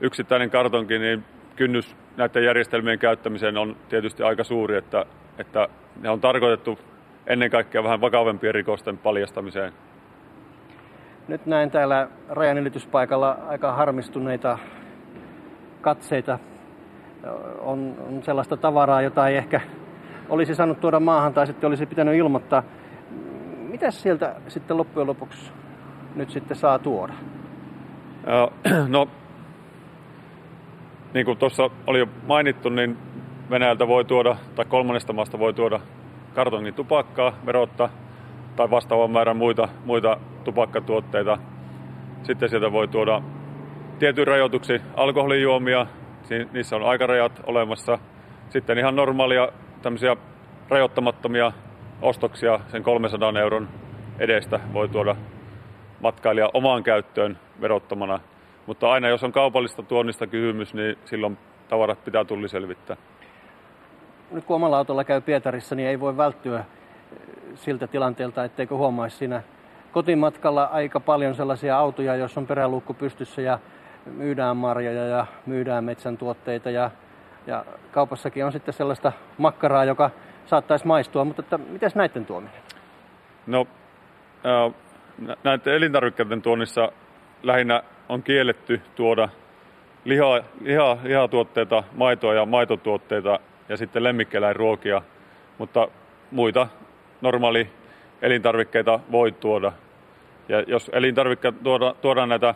yksittäinen 0.00 0.50
kartonki, 0.50 0.98
niin 0.98 1.24
kynnys 1.56 1.96
näiden 2.16 2.44
järjestelmien 2.44 2.98
käyttämiseen 2.98 3.56
on 3.56 3.76
tietysti 3.88 4.22
aika 4.22 4.44
suuri, 4.44 4.76
että, 4.76 5.06
että 5.38 5.68
ne 6.00 6.10
on 6.10 6.20
tarkoitettu 6.20 6.78
ennen 7.26 7.50
kaikkea 7.50 7.84
vähän 7.84 8.00
vakavempien 8.00 8.54
rikosten 8.54 8.98
paljastamiseen. 8.98 9.72
Nyt 11.28 11.46
näen 11.46 11.70
täällä 11.70 12.08
rajanylityspaikalla 12.28 13.38
aika 13.48 13.72
harmistuneita 13.72 14.58
katseita. 15.80 16.38
On, 17.58 17.94
on 18.08 18.22
sellaista 18.22 18.56
tavaraa, 18.56 19.02
jota 19.02 19.28
ei 19.28 19.36
ehkä 19.36 19.60
olisi 20.28 20.54
saanut 20.54 20.80
tuoda 20.80 21.00
maahan 21.00 21.34
tai 21.34 21.46
sitten 21.46 21.68
olisi 21.68 21.86
pitänyt 21.86 22.14
ilmoittaa. 22.14 22.62
Mitä 23.70 23.90
sieltä 23.90 24.34
sitten 24.48 24.76
loppujen 24.76 25.06
lopuksi 25.06 25.52
nyt 26.14 26.30
sitten 26.30 26.56
saa 26.56 26.78
tuoda? 26.78 27.12
No, 28.88 29.08
niin 31.14 31.26
kuin 31.26 31.38
tuossa 31.38 31.70
oli 31.86 31.98
jo 31.98 32.06
mainittu, 32.26 32.68
niin 32.68 32.98
Venäjältä 33.50 33.88
voi 33.88 34.04
tuoda, 34.04 34.36
tai 34.54 34.64
kolmannesta 34.64 35.12
maasta 35.12 35.38
voi 35.38 35.54
tuoda 35.54 35.80
kartongin 36.34 36.74
tupakkaa 36.74 37.32
verotta 37.46 37.88
tai 38.56 38.70
vastaavan 38.70 39.10
määrän 39.10 39.36
muita, 39.36 39.68
muita 39.84 40.16
tupakkatuotteita. 40.44 41.38
Sitten 42.22 42.48
sieltä 42.48 42.72
voi 42.72 42.88
tuoda 42.88 43.22
tietyn 43.98 44.26
rajoituksi 44.26 44.80
alkoholijuomia, 44.96 45.86
niissä 46.52 46.76
on 46.76 46.84
aikarajat 46.84 47.40
olemassa. 47.46 47.98
Sitten 48.48 48.78
ihan 48.78 48.96
normaalia 48.96 49.48
tämmöisiä 49.82 50.16
rajoittamattomia 50.68 51.52
ostoksia 52.02 52.60
sen 52.68 52.82
300 52.82 53.32
euron 53.40 53.68
edestä 54.18 54.60
voi 54.72 54.88
tuoda 54.88 55.16
matkailija 56.00 56.50
omaan 56.54 56.82
käyttöön 56.82 57.38
verottomana. 57.60 58.20
Mutta 58.66 58.90
aina 58.90 59.08
jos 59.08 59.24
on 59.24 59.32
kaupallista 59.32 59.82
tuonnista 59.82 60.26
kysymys, 60.26 60.74
niin 60.74 60.98
silloin 61.04 61.38
tavarat 61.68 62.04
pitää 62.04 62.24
tulli 62.24 62.48
selvittää. 62.48 62.96
Nyt 64.30 64.44
kun 64.44 64.56
omalla 64.56 64.78
autolla 64.78 65.04
käy 65.04 65.20
Pietarissa, 65.20 65.74
niin 65.74 65.88
ei 65.88 66.00
voi 66.00 66.16
välttyä 66.16 66.64
siltä 67.54 67.86
tilanteelta, 67.86 68.44
etteikö 68.44 68.76
huomaisi 68.76 69.16
siinä 69.16 69.42
kotimatkalla 69.92 70.64
aika 70.64 71.00
paljon 71.00 71.34
sellaisia 71.34 71.78
autoja, 71.78 72.16
joissa 72.16 72.40
on 72.40 72.46
peräluukku 72.46 72.94
pystyssä 72.94 73.42
ja 73.42 73.58
myydään 74.06 74.56
marjoja 74.56 75.06
ja 75.06 75.26
myydään 75.46 75.84
metsän 75.84 76.18
tuotteita 76.18 76.70
ja, 76.70 76.90
ja 77.46 77.64
kaupassakin 77.90 78.44
on 78.44 78.52
sitten 78.52 78.74
sellaista 78.74 79.12
makkaraa, 79.38 79.84
joka 79.84 80.10
saattaisi 80.46 80.86
maistua, 80.86 81.24
mutta 81.24 81.42
että 81.42 81.58
mitäs 81.58 81.94
näiden 81.94 82.26
tuominen? 82.26 82.54
No, 83.46 83.66
näiden 85.44 85.74
elintarvikkeiden 85.74 86.42
tuonnissa 86.42 86.92
lähinnä 87.42 87.82
on 88.08 88.22
kielletty 88.22 88.80
tuoda 88.94 89.28
liha, 90.04 90.40
liha, 90.60 90.98
lihatuotteita, 91.02 91.84
maitoa 91.92 92.34
ja 92.34 92.46
maitotuotteita 92.46 93.40
ja 93.68 93.76
sitten 93.76 94.04
lemmikkieläinruokia, 94.04 95.02
mutta 95.58 95.88
muita 96.30 96.68
normaali 97.20 97.70
elintarvikkeita 98.22 99.00
voi 99.12 99.32
tuoda. 99.32 99.72
Ja 100.48 100.60
jos 100.60 100.90
elintarvikkeet 100.94 101.62
tuoda, 101.62 101.94
tuodaan 102.02 102.28
näitä 102.28 102.54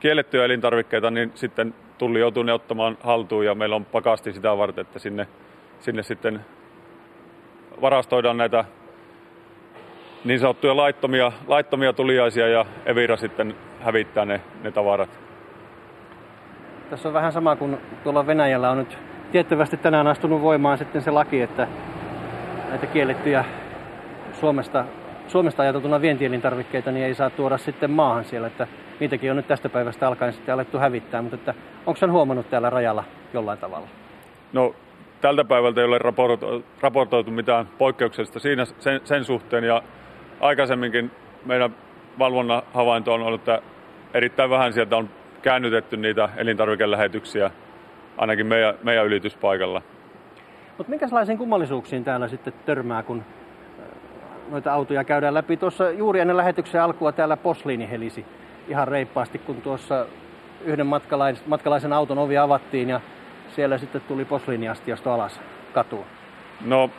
kiellettyjä 0.00 0.44
elintarvikkeita, 0.44 1.10
niin 1.10 1.32
sitten 1.34 1.74
tulli 1.98 2.20
joutuu 2.20 2.42
ne 2.42 2.52
ottamaan 2.52 2.98
haltuun 3.00 3.44
ja 3.44 3.54
meillä 3.54 3.76
on 3.76 3.84
pakasti 3.84 4.32
sitä 4.32 4.58
varten, 4.58 4.82
että 4.82 4.98
sinne, 4.98 5.26
sinne 5.80 6.02
sitten 6.02 6.44
varastoidaan 7.80 8.36
näitä 8.36 8.64
niin 10.24 10.40
sanottuja 10.40 10.76
laittomia, 10.76 11.32
laittomia 11.46 11.92
tuliaisia 11.92 12.48
ja 12.48 12.64
Evira 12.86 13.16
sitten 13.16 13.54
hävittää 13.80 14.24
ne, 14.24 14.40
ne 14.62 14.70
tavarat. 14.70 15.10
Tässä 16.90 17.08
on 17.08 17.14
vähän 17.14 17.32
sama 17.32 17.56
kuin 17.56 17.78
tuolla 18.04 18.26
Venäjällä 18.26 18.70
on 18.70 18.78
nyt 18.78 18.98
tiettävästi 19.32 19.76
tänään 19.76 20.06
astunut 20.06 20.42
voimaan 20.42 20.78
sitten 20.78 21.02
se 21.02 21.10
laki, 21.10 21.40
että 21.40 21.68
näitä 22.68 22.86
kiellettyjä 22.86 23.44
Suomesta, 24.40 24.84
Suomesta 25.28 25.62
ajateltuna 25.62 26.00
vientielintarvikkeita 26.00 26.90
niin 26.90 27.06
ei 27.06 27.14
saa 27.14 27.30
tuoda 27.30 27.58
sitten 27.58 27.90
maahan 27.90 28.24
siellä, 28.24 28.46
että 28.46 28.66
niitäkin 29.00 29.30
on 29.30 29.36
nyt 29.36 29.48
tästä 29.48 29.68
päivästä 29.68 30.08
alkaen 30.08 30.32
sitten 30.32 30.54
alettu 30.54 30.78
hävittää, 30.78 31.22
mutta 31.22 31.34
että 31.34 31.54
onko 31.86 31.96
sen 31.96 32.12
huomannut 32.12 32.50
täällä 32.50 32.70
rajalla 32.70 33.04
jollain 33.32 33.58
tavalla? 33.58 33.88
No 34.52 34.74
tältä 35.20 35.44
päivältä 35.44 35.80
ei 35.80 35.86
ole 35.86 35.98
raportoitu 36.82 37.30
mitään 37.30 37.68
poikkeuksellista 37.78 38.38
siinä, 38.38 38.64
sen, 38.64 39.00
sen 39.04 39.24
suhteen 39.24 39.64
ja 39.64 39.82
aikaisemminkin 40.40 41.10
meidän 41.44 41.74
valvonnan 42.18 42.62
havainto 42.74 43.14
on 43.14 43.22
ollut, 43.22 43.40
että 43.40 43.62
erittäin 44.14 44.50
vähän 44.50 44.72
sieltä 44.72 44.96
on 44.96 45.10
käännytetty 45.42 45.96
niitä 45.96 46.28
elintarvikelähetyksiä 46.36 47.50
ainakin 48.16 48.46
meidän, 48.46 48.74
meidän 48.82 49.06
ylityspaikalla. 49.06 49.82
Mutta 50.78 50.90
minkälaisiin 50.90 51.38
kummallisuuksiin 51.38 52.04
täällä 52.04 52.28
sitten 52.28 52.52
törmää, 52.66 53.02
kun 53.02 53.22
noita 54.50 54.72
autoja 54.72 55.04
käydään 55.04 55.34
läpi. 55.34 55.56
Tuossa 55.56 55.90
juuri 55.90 56.20
ennen 56.20 56.36
lähetyksen 56.36 56.82
alkua 56.82 57.12
täällä 57.12 57.36
posliini 57.36 57.90
helisi 57.90 58.24
ihan 58.68 58.88
reippaasti, 58.88 59.38
kun 59.38 59.62
tuossa 59.62 60.06
yhden 60.64 60.86
matkalaisen, 60.86 61.44
matkalaisen 61.46 61.92
auton 61.92 62.18
ovi 62.18 62.38
avattiin 62.38 62.88
ja 62.88 63.00
siellä 63.56 63.78
sitten 63.78 64.00
tuli 64.00 64.24
posliiniastiasta 64.24 65.14
alas 65.14 65.40
katuun. 65.72 66.06
No 66.64 66.90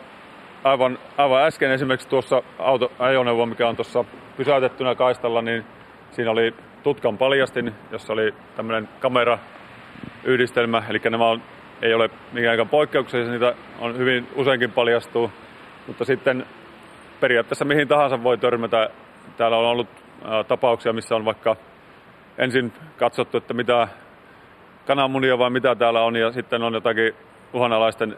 aivan, 0.64 1.00
aivan 1.18 1.44
äsken 1.44 1.72
esimerkiksi 1.72 2.08
tuossa 2.08 2.44
auto, 2.60 2.92
ajoneuvo, 3.00 3.46
mikä 3.46 3.68
on 3.68 3.76
tuossa 3.76 4.06
pysäytettynä 4.38 4.96
kaistalla, 4.96 5.42
niin 5.42 5.66
siinä 6.12 6.32
oli 6.32 6.54
tutkan 6.84 7.18
paljastin, 7.18 7.74
jossa 7.92 8.14
oli 8.14 8.34
tämmöinen 8.56 8.90
kamerayhdistelmä, 9.00 10.84
eli 10.90 11.00
nämä 11.10 11.28
on, 11.28 11.42
ei 11.82 11.94
ole 11.94 12.10
mikään 12.34 12.70
poikkeuksellisia, 12.70 13.32
niitä 13.32 13.54
on 13.80 13.98
hyvin 13.98 14.28
useinkin 14.36 14.72
paljastuu, 14.72 15.32
mutta 15.88 16.06
sitten 16.06 16.46
periaatteessa 17.20 17.66
mihin 17.66 17.88
tahansa 17.88 18.24
voi 18.24 18.38
törmätä. 18.38 18.90
Täällä 19.38 19.58
on 19.58 19.66
ollut 19.66 19.88
tapauksia, 20.48 20.94
missä 20.94 21.16
on 21.16 21.26
vaikka 21.26 21.56
ensin 22.38 22.74
katsottu, 22.98 23.38
että 23.38 23.54
mitä 23.54 23.88
kananmunia 24.88 25.38
vai 25.38 25.50
mitä 25.50 25.76
täällä 25.76 26.02
on, 26.02 26.16
ja 26.16 26.32
sitten 26.32 26.64
on 26.64 26.74
jotakin 26.74 27.14
uhanalaisten 27.54 28.18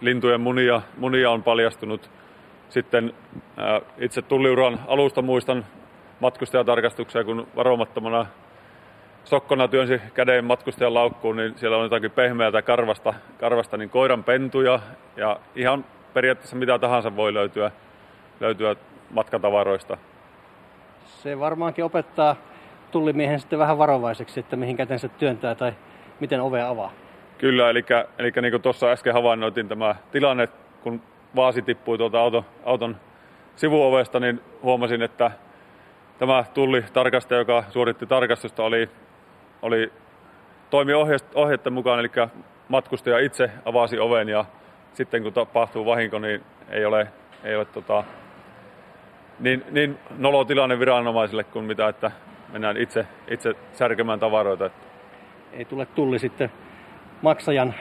lintujen 0.00 0.40
munia, 0.40 0.82
munia 0.96 1.30
on 1.30 1.42
paljastunut. 1.42 2.10
Sitten 2.68 3.12
itse 3.98 4.22
tulliuran 4.22 4.80
alusta 4.86 5.22
muistan 5.22 5.66
matkustajatarkastuksia, 6.20 7.24
kun 7.24 7.46
varomattomana 7.56 8.26
sokkona 9.24 9.68
työnsi 9.68 10.00
käden 10.14 10.44
matkustajan 10.44 10.94
laukkuun, 10.94 11.36
niin 11.36 11.54
siellä 11.56 11.76
on 11.76 11.82
jotakin 11.82 12.10
pehmeää 12.10 12.62
karvasta, 12.62 13.14
karvasta 13.40 13.76
niin 13.76 13.90
koiran 13.90 14.24
pentuja 14.24 14.80
ja 15.16 15.40
ihan 15.54 15.84
periaatteessa 16.14 16.56
mitä 16.56 16.78
tahansa 16.78 17.16
voi 17.16 17.34
löytyä, 17.34 17.70
löytyä 18.40 18.76
matkatavaroista. 19.10 19.96
Se 21.06 21.38
varmaankin 21.38 21.84
opettaa 21.84 22.36
tullimiehen 22.90 23.40
sitten 23.40 23.58
vähän 23.58 23.78
varovaiseksi, 23.78 24.40
että 24.40 24.56
mihin 24.56 24.76
kätensä 24.76 25.08
työntää 25.08 25.54
tai 25.54 25.72
miten 26.22 26.40
ove 26.40 26.62
avaa. 26.62 26.92
Kyllä, 27.38 27.70
eli, 27.70 27.84
eli 28.18 28.32
niin 28.40 28.52
kuin 28.52 28.62
tuossa 28.62 28.90
äsken 28.90 29.14
havainnoitin 29.14 29.68
tämä 29.68 29.94
tilanne, 30.12 30.48
kun 30.82 31.02
vaasi 31.36 31.62
tippui 31.62 31.98
tuolta 31.98 32.20
auton, 32.20 32.44
auton 32.64 32.96
sivuovesta, 33.56 34.20
niin 34.20 34.40
huomasin, 34.62 35.02
että 35.02 35.30
tämä 36.18 36.44
tulli 36.54 36.84
tarkastaja, 36.92 37.38
joka 37.38 37.64
suoritti 37.68 38.06
tarkastusta, 38.06 38.62
oli, 38.62 38.90
oli 39.62 39.92
toimi 40.70 40.92
ohjeiden 41.34 41.72
mukaan, 41.72 42.00
eli 42.00 42.10
matkustaja 42.68 43.18
itse 43.18 43.50
avasi 43.64 43.98
oven 43.98 44.28
ja 44.28 44.44
sitten 44.92 45.22
kun 45.22 45.32
tapahtuu 45.32 45.86
vahinko, 45.86 46.18
niin 46.18 46.42
ei 46.70 46.84
ole, 46.84 47.08
ei 47.44 47.56
ole 47.56 47.64
tota, 47.64 48.04
niin, 49.40 49.64
niin 49.70 49.98
nolo 50.18 50.44
tilanne 50.44 50.78
viranomaisille 50.78 51.44
kuin 51.44 51.64
mitä, 51.64 51.88
että 51.88 52.10
mennään 52.52 52.76
itse, 52.76 53.06
itse 53.28 53.54
särkemään 53.72 54.20
tavaroita. 54.20 54.70
Ei 55.52 55.64
tule 55.64 55.86
tulli 55.86 56.18
sitten 56.18 56.50
maksajan 57.22 57.74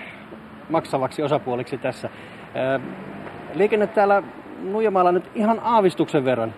maksavaksi 0.70 1.24
osapuoliksi 1.24 1.78
tässä. 1.78 2.10
Liikenne 3.54 3.88
täällä 3.88 4.24
Nuijamaalla 4.64 5.12
nyt 5.12 5.32
ihan 5.36 5.60
aavistuksen 5.64 6.26
verran 6.26 6.54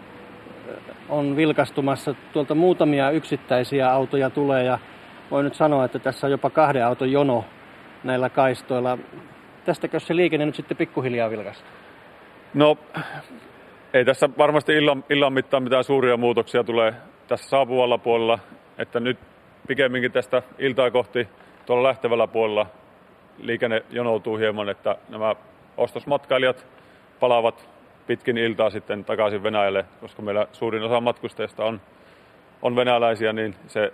on 1.10 1.36
vilkastumassa. 1.36 2.16
Tuolta 2.34 2.56
muutamia 2.56 3.12
yksittäisiä 3.12 3.92
autoja 3.92 4.30
tulee 4.30 4.64
ja 4.64 4.80
voi 5.32 5.44
nyt 5.44 5.56
sanoa, 5.56 5.86
että 5.86 6.00
tässä 6.00 6.28
on 6.28 6.32
jopa 6.32 6.50
kahden 6.50 6.86
auton 6.86 7.12
jono 7.12 7.46
näillä 8.04 8.30
kaistoilla. 8.30 8.98
Tästäkö 9.66 10.00
se 10.00 10.16
liikenne 10.16 10.46
nyt 10.46 10.56
sitten 10.56 10.78
pikkuhiljaa 10.78 11.30
vilkastuu? 11.30 11.70
No, 12.54 12.78
ei 13.94 14.06
tässä 14.06 14.30
varmasti 14.38 14.74
illan, 14.74 15.04
illan 15.10 15.34
mittaan 15.34 15.64
mitään 15.64 15.84
suuria 15.84 16.18
muutoksia 16.18 16.64
tulee 16.64 16.94
tässä 17.28 17.50
saapuvalla 17.50 17.98
puolella. 17.98 18.40
Että 18.78 19.00
nyt 19.00 19.18
pikemminkin 19.68 20.12
tästä 20.12 20.44
iltaa 20.60 20.92
kohti 20.92 21.28
tuolla 21.66 21.88
lähtevällä 21.88 22.28
puolella 22.28 22.66
liikenne 23.38 23.84
jonoutuu 23.90 24.38
hieman, 24.38 24.70
että 24.70 24.96
nämä 25.10 25.36
ostosmatkailijat 25.78 26.66
palaavat 27.20 27.70
pitkin 28.08 28.38
iltaa 28.38 28.70
sitten 28.70 29.06
takaisin 29.06 29.44
Venäjälle, 29.44 29.86
koska 30.02 30.22
meillä 30.22 30.48
suurin 30.52 30.84
osa 30.84 31.02
matkustajista 31.02 31.66
on, 31.66 31.82
on 32.62 32.76
venäläisiä, 32.76 33.34
niin 33.34 33.56
se, 33.68 33.94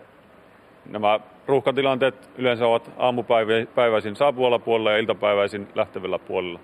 nämä 0.85 1.19
ruuhkatilanteet 1.47 2.29
yleensä 2.37 2.67
ovat 2.67 2.91
aamupäiväisin 2.97 4.15
saapuvalla 4.15 4.59
puolella 4.59 4.91
ja 4.91 4.97
iltapäiväisin 4.97 5.67
lähtevillä 5.75 6.19
puolella. 6.19 6.59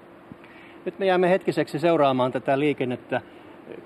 Nyt 0.85 0.99
me 0.99 1.05
jäämme 1.05 1.29
hetkiseksi 1.29 1.79
seuraamaan 1.79 2.31
tätä 2.31 2.59
liikennettä, 2.59 3.21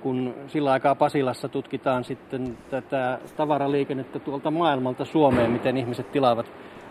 kun 0.02 0.36
sillä 0.48 0.72
aikaa 0.72 0.96
Pasilassa 0.96 1.50
tutkitaan 1.50 2.04
sitten 2.04 2.58
tätä 2.70 3.20
tavaraliikennettä 3.38 4.20
tuolta 4.20 4.52
maailmalta 4.52 5.06
Suomeen, 5.06 5.52
miten 5.52 5.78
ihmiset 5.78 6.12
tilaavat 6.12 6.46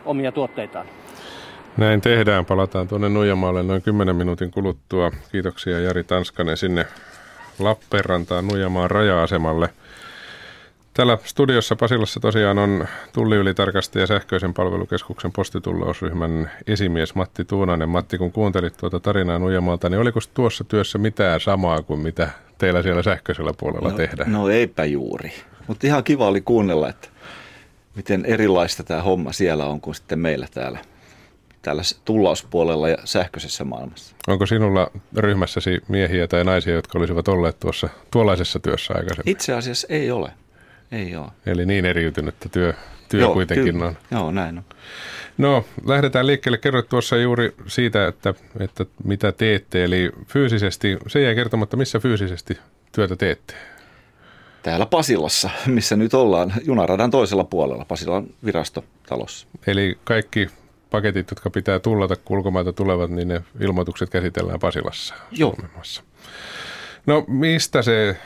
omia 0.04 0.33
tuotteitaan. 0.33 0.87
Näin 1.76 2.00
tehdään. 2.00 2.45
Palataan 2.45 2.88
tuonne 2.88 3.09
Nuijamaalle 3.09 3.62
noin 3.62 3.83
10 3.83 4.16
minuutin 4.16 4.50
kuluttua. 4.50 5.11
Kiitoksia 5.33 5.80
Jari 5.80 6.04
Tanskanen 6.04 6.57
sinne 6.57 6.87
Lappeenrantaan 7.59 8.49
Nuijamaan 8.49 8.90
raja-asemalle. 8.90 9.68
Täällä 10.95 11.18
studiossa 11.25 11.76
Pasilassa 11.76 12.21
tosiaan 12.21 12.59
on 12.59 12.87
tulliylitarkastaja 13.12 14.07
sähköisen 14.07 14.54
palvelukeskuksen 14.54 15.33
postitullausryhmän 15.33 16.50
esimies 16.66 17.14
Matti 17.14 17.45
Tuunainen. 17.45 17.88
Matti, 17.88 18.18
kun 18.18 18.33
kuuntelit 18.33 18.77
tuota 18.77 19.01
tarinaa 19.01 19.38
Nuijamaalta, 19.38 19.88
niin 19.88 20.01
oliko 20.01 20.20
tuossa 20.35 20.64
työssä 20.64 20.98
mitään 20.98 21.40
samaa 21.40 21.83
kuin 21.83 22.01
mitä 22.01 22.31
teillä 22.59 22.83
siellä 22.83 23.03
sähköisellä 23.03 23.53
puolella 23.59 23.90
no, 23.90 23.97
tehdään? 23.97 24.33
No 24.33 24.49
eipä 24.49 24.85
juuri, 24.85 25.33
mutta 25.66 25.87
ihan 25.87 26.05
kiva 26.05 26.27
oli 26.29 26.40
kuunnella, 26.40 26.88
että 26.88 27.09
miten 27.94 28.25
erilaista 28.25 28.83
tämä 28.83 29.03
homma 29.03 29.33
siellä 29.33 29.66
on 29.66 29.81
kuin 29.81 29.94
sitten 29.94 30.18
meillä 30.18 30.47
täällä 30.55 30.79
täällä 31.62 31.83
tullauspuolella 32.05 32.88
ja 32.88 32.97
sähköisessä 33.05 33.64
maailmassa. 33.64 34.16
Onko 34.29 34.47
sinulla 34.47 34.90
ryhmässäsi 35.16 35.81
miehiä 35.88 36.27
tai 36.27 36.44
naisia, 36.44 36.75
jotka 36.75 36.99
olisivat 36.99 37.29
olleet 37.29 37.61
tuossa 37.61 37.88
tuollaisessa 38.11 38.61
työssä 38.61 38.94
aikaisemmin? 38.94 39.33
Itse 39.33 39.53
asiassa 39.53 39.87
ei 39.90 40.11
ole. 40.11 40.33
Ei 40.92 41.16
ole. 41.16 41.29
Eli 41.47 41.66
niin 41.66 41.85
eriytynyttä 41.85 42.49
työ, 42.49 42.75
työ 43.09 43.21
Joo, 43.21 43.33
kuitenkin 43.33 43.75
kyllä. 43.75 43.87
on. 43.87 43.97
Joo, 44.11 44.31
näin 44.31 44.59
on. 44.59 44.64
No, 45.38 45.64
lähdetään 45.87 46.27
liikkeelle. 46.27 46.59
Kerroit 46.59 46.88
tuossa 46.88 47.16
juuri 47.16 47.55
siitä, 47.66 48.07
että, 48.07 48.35
että 48.61 48.87
mitä 49.05 49.33
teette. 49.33 49.85
Eli 49.85 50.12
fyysisesti, 50.27 50.99
se 51.07 51.23
jäi 51.23 51.35
kertomatta, 51.35 51.77
missä 51.77 51.99
fyysisesti 51.99 52.59
työtä 52.92 53.16
teette? 53.16 53.55
Täällä 54.62 54.87
Pasilassa, 54.87 55.51
missä 55.66 55.97
nyt 55.97 56.14
ollaan, 56.14 56.53
junaradan 56.64 57.11
toisella 57.11 57.44
puolella, 57.44 57.85
Pasilan 57.85 58.27
virastotalossa. 58.44 59.47
Eli 59.66 59.99
kaikki 60.05 60.49
paketit, 60.90 61.31
jotka 61.31 61.51
pitää 61.51 61.79
tullata, 61.79 62.16
kun 62.16 62.37
ulkomailta 62.37 62.73
tulevat, 62.73 63.11
niin 63.11 63.29
ne 63.29 63.42
ilmoitukset 63.61 64.11
käsitellään 64.11 64.61
Pasilassa 64.61 65.14
Joo. 65.31 65.57
No 67.07 67.25
mistä 67.29 67.83
se 67.83 68.16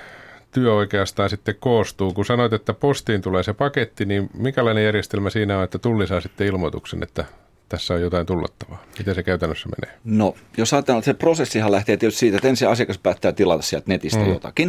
työ 0.53 0.75
oikeastaan 0.75 1.31
sitten 1.31 1.55
koostuu? 1.61 2.13
Kun 2.13 2.25
sanoit, 2.25 2.53
että 2.53 2.75
postiin 2.75 3.23
tulee 3.23 3.43
se 3.43 3.53
paketti, 3.53 4.05
niin 4.05 4.31
mikälainen 4.35 4.85
järjestelmä 4.85 5.31
siinä 5.31 5.59
on, 5.59 5.65
että 5.65 5.79
tulli 5.79 6.07
saa 6.07 6.21
sitten 6.21 6.47
ilmoituksen, 6.47 7.03
että 7.03 7.25
tässä 7.69 7.95
on 7.95 8.01
jotain 8.01 8.27
tullattavaa? 8.27 8.85
Miten 8.99 9.15
se 9.15 9.23
käytännössä 9.23 9.69
menee? 9.69 9.99
No, 10.05 10.35
jos 10.57 10.73
ajatellaan, 10.73 10.99
että 10.99 11.13
se 11.13 11.15
prosessihan 11.15 11.73
lähtee 11.73 11.97
tietysti 11.97 12.21
siitä, 12.21 12.37
että 12.37 12.49
ensin 12.49 12.69
asiakas 12.69 12.99
päättää 12.99 13.33
tilata 13.33 13.63
sieltä 13.63 13.85
netistä 13.89 14.21
mm. 14.21 14.33
jotakin. 14.33 14.69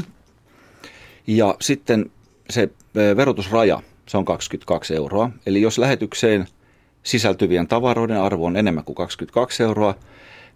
Ja 1.27 1.55
sitten 1.61 2.11
se 2.49 2.69
verotusraja, 3.17 3.81
se 4.07 4.17
on 4.17 4.25
22 4.25 4.95
euroa. 4.95 5.29
Eli 5.45 5.61
jos 5.61 5.77
lähetykseen– 5.77 6.47
sisältyvien 7.03 7.67
tavaroiden 7.67 8.21
arvo 8.21 8.45
on 8.45 8.57
enemmän 8.57 8.83
kuin 8.83 8.95
22 8.95 9.63
euroa, 9.63 9.95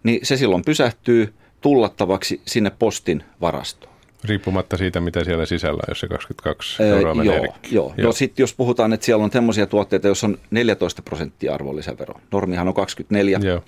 niin 0.02 0.26
se 0.26 0.36
silloin 0.36 0.64
pysähtyy 0.64 1.34
tullattavaksi 1.60 2.40
sinne 2.46 2.70
postin 2.70 3.24
varastoon. 3.40 3.97
Riippumatta 4.24 4.76
siitä, 4.76 5.00
mitä 5.00 5.24
siellä 5.24 5.46
sisällä 5.46 5.76
on, 5.76 5.88
jos 5.88 6.00
se 6.00 6.08
22 6.08 6.82
euroa 6.82 7.14
menee 7.14 7.36
Joo, 7.36 7.44
joo. 7.44 7.94
joo. 7.96 8.06
No 8.06 8.12
sitten 8.12 8.42
jos 8.42 8.54
puhutaan, 8.54 8.92
että 8.92 9.06
siellä 9.06 9.24
on 9.24 9.32
semmoisia 9.32 9.66
tuotteita, 9.66 10.08
jos 10.08 10.24
on 10.24 10.38
14 10.50 11.02
prosenttia 11.02 11.54
arvonlisävero, 11.54 12.14
normihan 12.32 12.68
on 12.68 12.74
24, 12.74 13.38
joo. 13.42 13.64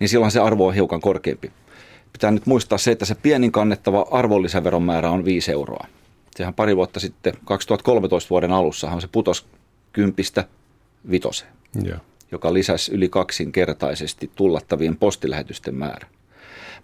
niin 0.00 0.08
silloin 0.08 0.30
se 0.30 0.40
arvo 0.40 0.66
on 0.66 0.74
hiukan 0.74 1.00
korkeampi. 1.00 1.52
Pitää 2.12 2.30
nyt 2.30 2.46
muistaa 2.46 2.78
se, 2.78 2.90
että 2.90 3.04
se 3.04 3.14
pienin 3.14 3.52
kannettava 3.52 4.06
arvonlisäveron 4.10 4.82
määrä 4.82 5.10
on 5.10 5.24
5 5.24 5.52
euroa. 5.52 5.86
Sehän 6.36 6.54
pari 6.54 6.76
vuotta 6.76 7.00
sitten, 7.00 7.34
2013 7.44 8.30
vuoden 8.30 8.52
alussahan 8.52 9.00
se 9.00 9.08
putosi 9.12 9.44
kympistä 9.92 10.44
vitoseen. 11.10 11.52
Joo 11.84 11.98
joka 12.32 12.54
lisäsi 12.54 12.92
yli 12.94 13.08
kaksinkertaisesti 13.08 14.30
tullattavien 14.34 14.96
postilähetysten 14.96 15.74
määrä. 15.74 16.06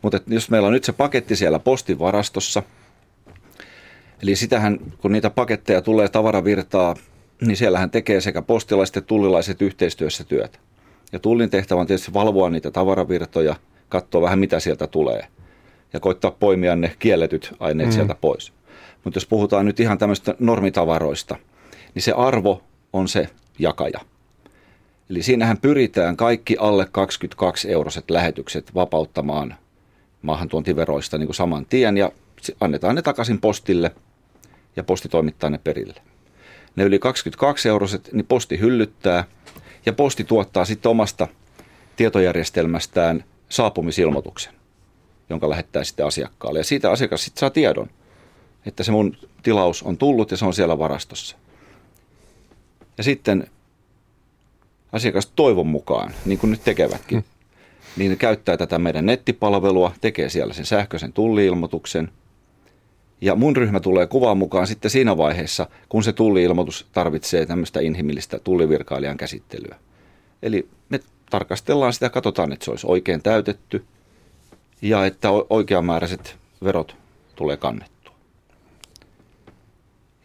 Mutta 0.03 0.21
jos 0.27 0.51
meillä 0.51 0.67
on 0.67 0.73
nyt 0.73 0.85
se 0.85 0.93
paketti 0.93 1.37
siellä 1.37 1.59
postivarastossa, 1.59 2.63
eli 4.23 4.37
sitähän 4.37 4.79
kun 4.99 5.13
niitä 5.13 5.31
paketteja 5.31 5.83
tulee 5.83 6.09
tavaravirtaa, 6.09 6.95
niin 7.47 7.57
siellähän 7.57 7.91
tekee 7.91 8.21
sekä 8.21 8.43
postilaiset 8.43 8.97
että 8.97 9.07
tullilaiset 9.07 9.63
yhteistyössä 9.63 10.25
työtä. 10.25 10.59
Ja 11.13 11.19
tullin 11.19 11.51
tehtävä 11.51 11.81
on 11.81 11.87
tietysti 11.87 12.13
valvoa 12.13 12.51
niitä 12.51 12.71
tavaravirtoja, 12.71 13.57
katsoa 13.89 14.23
vähän 14.23 14.39
mitä 14.39 14.61
sieltä 14.61 14.87
tulee 14.87 15.27
ja 15.93 16.01
koittaa 16.01 16.31
poimia 16.31 16.77
ne 16.77 16.97
kielletyt 16.99 17.55
aineet 17.61 17.89
mm. 17.89 17.93
sieltä 17.93 18.15
pois. 18.21 18.53
Mutta 19.05 19.17
jos 19.17 19.27
puhutaan 19.27 19.67
nyt 19.67 19.81
ihan 19.81 19.99
tämmöistä 19.99 20.35
normitavaroista, 20.39 21.37
niin 21.95 22.03
se 22.03 22.13
arvo 22.13 22.63
on 22.93 23.09
se 23.09 23.29
jakaja– 23.59 24.01
Eli 25.11 25.23
siinähän 25.23 25.59
pyritään 25.59 26.17
kaikki 26.17 26.57
alle 26.61 26.87
22 26.93 27.73
euroset 27.73 28.11
lähetykset 28.11 28.75
vapauttamaan 28.75 29.55
maahantuontiveroista 30.23 31.19
niin 31.19 31.27
kuin 31.27 31.35
saman 31.35 31.67
tien 31.67 31.97
ja 31.97 32.13
annetaan 32.61 32.95
ne 32.95 33.03
takaisin 33.03 33.41
postille 33.41 33.91
ja 34.77 34.85
posti 34.85 35.09
toimittaa 35.09 35.51
ne 35.51 35.59
perille. 35.59 36.03
Ne 36.77 36.85
yli 36.85 36.99
22 36.99 37.69
euroset, 37.69 38.09
niin 38.13 38.27
posti 38.27 38.61
hyllyttää 38.61 39.25
ja 39.87 39.93
posti 39.93 40.25
tuottaa 40.25 40.65
sitten 40.65 40.91
omasta 40.91 41.29
tietojärjestelmästään 41.97 43.25
saapumisilmoituksen, 43.49 44.53
jonka 45.31 45.51
lähettää 45.51 45.85
sitten 45.85 46.07
asiakkaalle. 46.07 46.59
Ja 46.59 46.65
siitä 46.65 46.91
asiakas 46.91 47.25
sitten 47.25 47.41
saa 47.41 47.51
tiedon, 47.51 47.91
että 48.67 48.83
se 48.83 48.93
mun 48.93 49.17
tilaus 49.43 49.83
on 49.83 49.99
tullut 49.99 50.31
ja 50.31 50.37
se 50.37 50.45
on 50.45 50.55
siellä 50.55 50.79
varastossa. 50.79 51.37
Ja 52.99 53.05
sitten 53.05 53.47
asiakas 54.93 55.27
toivon 55.27 55.67
mukaan, 55.67 56.15
niin 56.25 56.39
kuin 56.39 56.51
nyt 56.51 56.65
tekevätkin, 56.65 57.19
hmm. 57.19 57.29
niin 57.97 58.11
ne 58.11 58.17
käyttää 58.17 58.57
tätä 58.57 58.79
meidän 58.79 59.07
nettipalvelua, 59.07 59.93
tekee 60.01 60.29
siellä 60.29 60.55
sen 60.55 60.67
sähköisen 60.67 61.13
tulliilmoituksen 61.13 62.11
Ja 63.21 63.35
mun 63.35 63.57
ryhmä 63.57 63.81
tulee 63.81 64.07
kuvaan 64.07 64.39
mukaan 64.39 64.67
sitten 64.67 64.91
siinä 64.91 65.17
vaiheessa, 65.17 65.67
kun 65.89 66.03
se 66.05 66.13
tulli-ilmoitus 66.13 66.87
tarvitsee 66.93 67.47
tämmöistä 67.47 67.81
inhimillistä 67.81 68.39
tullivirkailijan 68.39 69.17
käsittelyä. 69.17 69.77
Eli 70.43 70.69
me 70.89 71.01
tarkastellaan 71.31 71.93
sitä, 71.93 72.11
katsotaan, 72.11 72.53
että 72.53 72.65
se 72.65 72.71
olisi 72.71 72.87
oikein 72.87 73.23
täytetty 73.23 73.85
ja 74.83 75.07
että 75.07 75.29
oikeamääräiset 75.51 76.37
verot 76.65 76.97
tulee 77.37 77.57
kannettua. 77.57 78.15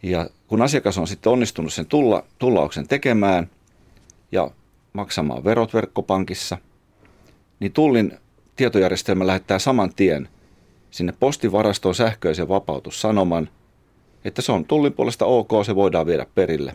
Ja 0.02 0.30
kun 0.46 0.62
asiakas 0.62 0.98
on 0.98 1.06
sitten 1.06 1.32
onnistunut 1.32 1.72
sen 1.72 1.86
tulla, 1.86 2.24
tullauksen 2.38 2.88
tekemään 2.88 3.50
ja 4.32 4.50
maksamaan 4.92 5.44
verot 5.44 5.74
verkkopankissa, 5.74 6.58
niin 7.60 7.72
tullin 7.72 8.12
tietojärjestelmä 8.56 9.26
lähettää 9.26 9.58
saman 9.58 9.94
tien 9.94 10.28
sinne 10.92 11.14
postivarastoon 11.20 11.94
sähköisen 11.94 12.48
vapautussanoman, 12.48 13.48
että 14.24 14.42
se 14.42 14.52
on 14.52 14.64
tullin 14.64 14.92
puolesta 14.92 15.24
ok, 15.24 15.50
se 15.66 15.74
voidaan 15.74 16.06
viedä 16.06 16.26
perille. 16.34 16.74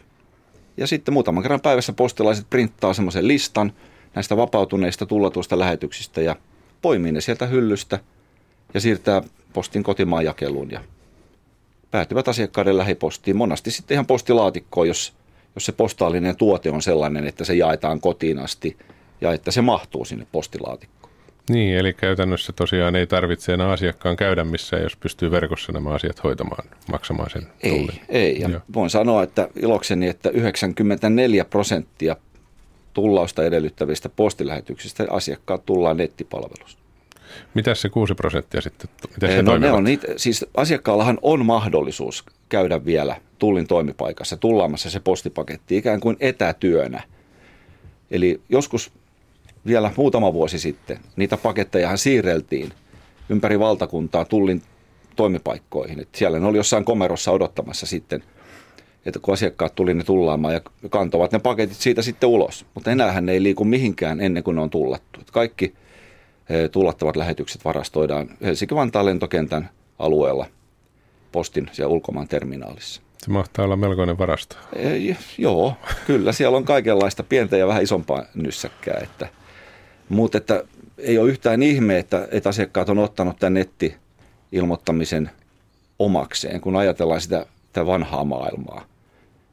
Ja 0.77 0.87
sitten 0.87 1.13
muutaman 1.13 1.43
kerran 1.43 1.61
päivässä 1.61 1.93
postilaiset 1.93 2.49
printtaa 2.49 2.93
semmoisen 2.93 3.27
listan 3.27 3.73
näistä 4.15 4.37
vapautuneista 4.37 5.05
tullatuista 5.05 5.59
lähetyksistä 5.59 6.21
ja 6.21 6.35
poimii 6.81 7.11
ne 7.11 7.21
sieltä 7.21 7.45
hyllystä 7.45 7.99
ja 8.73 8.79
siirtää 8.79 9.21
postin 9.53 9.83
kotimaan 9.83 10.25
jakeluun 10.25 10.71
ja 10.71 10.83
päätyvät 11.91 12.27
asiakkaiden 12.27 12.77
lähipostiin. 12.77 13.37
Monasti 13.37 13.71
sitten 13.71 13.95
ihan 13.95 14.05
postilaatikkoon, 14.05 14.87
jos, 14.87 15.13
jos 15.55 15.65
se 15.65 15.71
postaalinen 15.71 16.35
tuote 16.35 16.71
on 16.71 16.81
sellainen, 16.81 17.27
että 17.27 17.45
se 17.45 17.55
jaetaan 17.55 17.99
kotiin 17.99 18.39
asti 18.39 18.77
ja 19.21 19.33
että 19.33 19.51
se 19.51 19.61
mahtuu 19.61 20.05
sinne 20.05 20.27
postilaatikkoon. 20.31 21.06
Niin, 21.49 21.77
eli 21.77 21.93
käytännössä 21.93 22.53
tosiaan 22.53 22.95
ei 22.95 23.07
tarvitse 23.07 23.53
enää 23.53 23.71
asiakkaan 23.71 24.15
käydä 24.15 24.43
missään, 24.43 24.83
jos 24.83 24.95
pystyy 24.95 25.31
verkossa 25.31 25.71
nämä 25.71 25.89
asiat 25.89 26.23
hoitamaan, 26.23 26.69
maksamaan 26.91 27.29
sen 27.29 27.47
tullin. 27.69 28.01
Ei, 28.09 28.21
ei. 28.21 28.39
Ja 28.39 28.61
voin 28.73 28.89
sanoa, 28.89 29.23
että 29.23 29.49
ilokseni, 29.55 30.07
että 30.07 30.29
94 30.29 31.45
prosenttia 31.45 32.15
tullausta 32.93 33.43
edellyttävistä 33.43 34.09
postilähetyksistä 34.09 35.07
asiakkaat 35.09 35.65
tullaan 35.65 35.97
nettipalvelusta. 35.97 36.81
Mitä 37.53 37.75
se 37.75 37.89
6 37.89 38.15
prosenttia 38.15 38.61
sitten? 38.61 38.89
Miten 39.13 39.31
se 39.31 39.41
no, 39.41 39.57
ne 39.57 39.71
on 39.71 39.83
niitä, 39.83 40.07
siis 40.15 40.45
asiakkaallahan 40.57 41.19
on 41.21 41.45
mahdollisuus 41.45 42.23
käydä 42.49 42.85
vielä 42.85 43.15
tullin 43.39 43.67
toimipaikassa 43.67 44.37
tullaamassa 44.37 44.89
se 44.89 44.99
postipaketti 44.99 45.77
ikään 45.77 45.99
kuin 45.99 46.17
etätyönä. 46.19 47.03
Eli 48.11 48.41
joskus 48.49 48.91
vielä 49.67 49.91
muutama 49.97 50.33
vuosi 50.33 50.59
sitten 50.59 50.99
niitä 51.15 51.37
pakettejahan 51.37 51.97
siirreltiin 51.97 52.71
ympäri 53.29 53.59
valtakuntaa 53.59 54.25
tullin 54.25 54.61
toimipaikkoihin. 55.15 55.99
Et 55.99 56.09
siellä 56.15 56.39
ne 56.39 56.45
oli 56.45 56.57
jossain 56.57 56.85
komerossa 56.85 57.31
odottamassa 57.31 57.85
sitten, 57.85 58.23
että 59.05 59.19
kun 59.19 59.33
asiakkaat 59.33 59.75
tuli 59.75 59.93
ne 59.93 60.03
tullaamaan 60.03 60.53
ja 60.53 60.61
kantavat 60.89 61.31
ne 61.31 61.39
paketit 61.39 61.77
siitä 61.77 62.01
sitten 62.01 62.29
ulos. 62.29 62.65
Mutta 62.73 62.91
enäähän 62.91 63.25
ne 63.25 63.31
ei 63.31 63.43
liiku 63.43 63.65
mihinkään 63.65 64.21
ennen 64.21 64.43
kuin 64.43 64.55
ne 64.55 64.61
on 64.61 64.69
tullattu. 64.69 65.21
Et 65.21 65.31
kaikki 65.31 65.73
eh, 66.49 66.69
tullattavat 66.69 67.15
lähetykset 67.15 67.65
varastoidaan 67.65 68.29
Helsinki-Vantaan 68.41 69.05
lentokentän 69.05 69.69
alueella 69.99 70.45
postin 71.31 71.69
ja 71.77 71.87
ulkomaan 71.87 72.27
terminaalissa. 72.27 73.01
Se 73.17 73.31
mahtaa 73.31 73.65
olla 73.65 73.75
melkoinen 73.75 74.17
varasto. 74.17 74.55
E, 74.75 75.15
joo, 75.37 75.73
kyllä. 76.07 76.31
Siellä 76.31 76.57
on 76.57 76.65
kaikenlaista 76.65 77.23
pientä 77.23 77.57
ja 77.57 77.67
vähän 77.67 77.83
isompaa 77.83 78.25
nyssäkkää. 78.35 78.99
Että 79.03 79.27
mutta 80.09 80.37
että 80.37 80.63
ei 80.97 81.17
ole 81.17 81.29
yhtään 81.29 81.63
ihme, 81.63 81.97
että, 81.97 82.27
että 82.31 82.49
asiakkaat 82.49 82.89
on 82.89 82.99
ottanut 82.99 83.37
tämän 83.39 83.53
netti-ilmoittamisen 83.53 85.29
omakseen, 85.99 86.61
kun 86.61 86.75
ajatellaan 86.75 87.21
sitä, 87.21 87.45
sitä 87.67 87.85
vanhaa 87.85 88.23
maailmaa. 88.23 88.85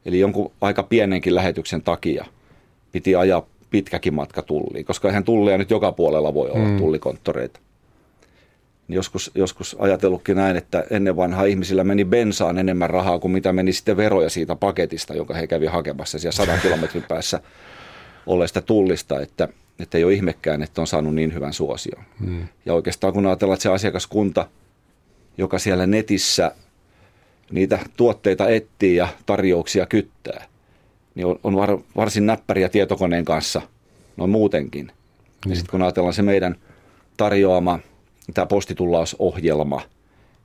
Eli 0.05 0.19
jonkun 0.19 0.51
aika 0.61 0.83
pienenkin 0.83 1.35
lähetyksen 1.35 1.81
takia 1.81 2.25
piti 2.91 3.15
ajaa 3.15 3.45
pitkäkin 3.69 4.13
matka 4.13 4.41
tulliin, 4.41 4.85
koska 4.85 5.07
eihän 5.07 5.23
tullia 5.23 5.57
nyt 5.57 5.69
joka 5.69 5.91
puolella 5.91 6.33
voi 6.33 6.49
olla 6.49 6.67
mm. 6.67 6.77
tullikonttoreita. 6.77 7.59
Niin 8.87 8.95
joskus, 8.95 9.31
joskus 9.35 9.75
ajatellutkin 9.79 10.35
näin, 10.35 10.57
että 10.57 10.83
ennen 10.89 11.15
vanhaa 11.15 11.45
ihmisillä 11.45 11.83
meni 11.83 12.05
bensaan 12.05 12.57
enemmän 12.57 12.89
rahaa 12.89 13.19
kuin 13.19 13.31
mitä 13.31 13.53
meni 13.53 13.73
sitten 13.73 13.97
veroja 13.97 14.29
siitä 14.29 14.55
paketista, 14.55 15.13
jonka 15.13 15.33
he 15.33 15.47
kävi 15.47 15.65
hakemassa 15.65 16.19
siellä 16.19 16.35
sadan 16.35 16.59
kilometrin 16.61 17.03
päässä 17.07 17.41
olleesta 18.25 18.61
tullista, 18.61 19.21
että– 19.21 19.47
että 19.79 19.97
ei 19.97 20.03
ole 20.03 20.13
ihmekään, 20.13 20.63
että 20.63 20.81
on 20.81 20.87
saanut 20.87 21.15
niin 21.15 21.33
hyvän 21.33 21.53
suosion. 21.53 22.03
Hmm. 22.19 22.47
Ja 22.65 22.73
oikeastaan 22.73 23.13
kun 23.13 23.25
ajatellaan, 23.25 23.55
että 23.55 23.63
se 23.63 23.69
asiakaskunta, 23.69 24.47
joka 25.37 25.59
siellä 25.59 25.85
netissä 25.85 26.51
niitä 27.51 27.79
tuotteita 27.97 28.49
etsii 28.49 28.95
ja 28.95 29.07
tarjouksia 29.25 29.85
kyttää, 29.85 30.45
niin 31.15 31.25
on, 31.25 31.39
on 31.43 31.55
var, 31.55 31.77
varsin 31.95 32.25
näppäriä 32.25 32.69
tietokoneen 32.69 33.25
kanssa 33.25 33.61
noin 34.17 34.29
muutenkin. 34.29 34.85
Hmm. 34.85 35.49
Ja 35.49 35.55
sitten 35.55 35.71
kun 35.71 35.81
ajatellaan 35.81 36.13
se 36.13 36.21
meidän 36.21 36.55
tarjoama 37.17 37.79
tämä 38.33 38.45
postitullausohjelma, 38.45 39.81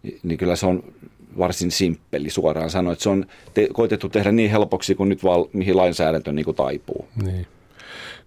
niin, 0.02 0.20
niin 0.22 0.38
kyllä 0.38 0.56
se 0.56 0.66
on 0.66 0.84
varsin 1.38 1.70
simppeli 1.70 2.30
suoraan 2.30 2.70
sanoen. 2.70 2.92
Että 2.92 3.02
se 3.02 3.08
on 3.08 3.26
te, 3.54 3.68
koitettu 3.72 4.08
tehdä 4.08 4.32
niin 4.32 4.50
helpoksi 4.50 4.94
kuin 4.94 5.08
nyt 5.08 5.24
val, 5.24 5.46
mihin 5.52 5.76
lainsäädäntö 5.76 6.32
niin 6.32 6.44
kuin 6.44 6.56
taipuu. 6.56 7.08
Niin. 7.22 7.46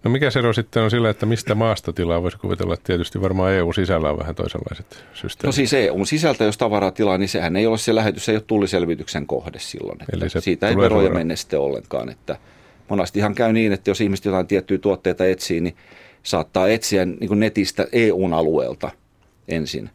No 0.04 0.10
mikä 0.10 0.30
se 0.30 0.38
ero 0.38 0.52
sitten 0.52 0.82
on 0.82 0.90
sillä, 0.90 1.10
että 1.10 1.26
mistä 1.26 1.54
maasta 1.54 1.92
tilaa? 1.92 2.22
Voisi 2.22 2.38
kuvitella, 2.38 2.74
että 2.74 2.86
tietysti 2.86 3.20
varmaan 3.20 3.52
EU-sisällä 3.52 4.10
on 4.10 4.18
vähän 4.18 4.34
toisenlaiset 4.34 5.04
systeemit. 5.14 5.46
No 5.46 5.52
siis 5.52 5.72
EU-sisältä, 5.72 6.44
jos 6.44 6.58
tavaraa 6.58 6.90
tilaa, 6.90 7.18
niin 7.18 7.28
sehän 7.28 7.56
ei 7.56 7.66
ole 7.66 7.78
se 7.78 7.94
lähetys, 7.94 8.24
se 8.24 8.32
ei 8.32 8.36
ole 8.36 8.44
tulliselvityksen 8.46 9.26
kohde 9.26 9.58
silloin. 9.58 10.02
Että 10.02 10.16
Eli 10.16 10.30
se 10.30 10.40
siitä 10.40 10.68
ei 10.68 10.76
veroja 10.76 11.10
mene 11.10 11.36
sitten 11.36 11.60
ollenkaan. 11.60 12.08
Että 12.08 12.36
monestihan 12.88 13.34
käy 13.34 13.52
niin, 13.52 13.72
että 13.72 13.90
jos 13.90 14.00
ihmiset 14.00 14.24
jotain 14.24 14.46
tiettyjä 14.46 14.78
tuotteita 14.78 15.26
etsii, 15.26 15.60
niin 15.60 15.76
saattaa 16.22 16.68
etsiä 16.68 17.04
niin 17.04 17.28
kuin 17.28 17.40
netistä 17.40 17.86
EUn 17.92 18.34
alueelta 18.34 18.90
ensin, 19.48 19.90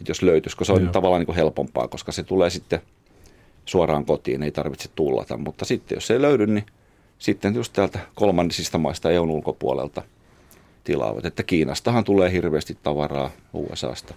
että 0.00 0.10
jos 0.10 0.22
löytyisi, 0.22 0.56
koska 0.56 0.72
se 0.72 0.72
on 0.72 0.82
Joo. 0.82 0.92
tavallaan 0.92 1.20
niin 1.20 1.26
kuin 1.26 1.36
helpompaa, 1.36 1.88
koska 1.88 2.12
se 2.12 2.22
tulee 2.22 2.50
sitten 2.50 2.80
suoraan 3.64 4.04
kotiin, 4.04 4.42
ei 4.42 4.50
tarvitse 4.50 4.88
tullata. 4.94 5.36
Mutta 5.36 5.64
sitten 5.64 5.96
jos 5.96 6.06
se 6.06 6.14
ei 6.14 6.22
löydy, 6.22 6.46
niin 6.46 6.66
sitten 7.18 7.54
just 7.54 7.72
täältä 7.72 7.98
kolmannisista 8.14 8.78
maista 8.78 9.10
EUn 9.10 9.30
ulkopuolelta 9.30 10.02
tilaavat. 10.84 11.24
Että 11.24 11.42
Kiinastahan 11.42 12.04
tulee 12.04 12.32
hirveästi 12.32 12.78
tavaraa 12.82 13.30
USAsta. 13.52 14.14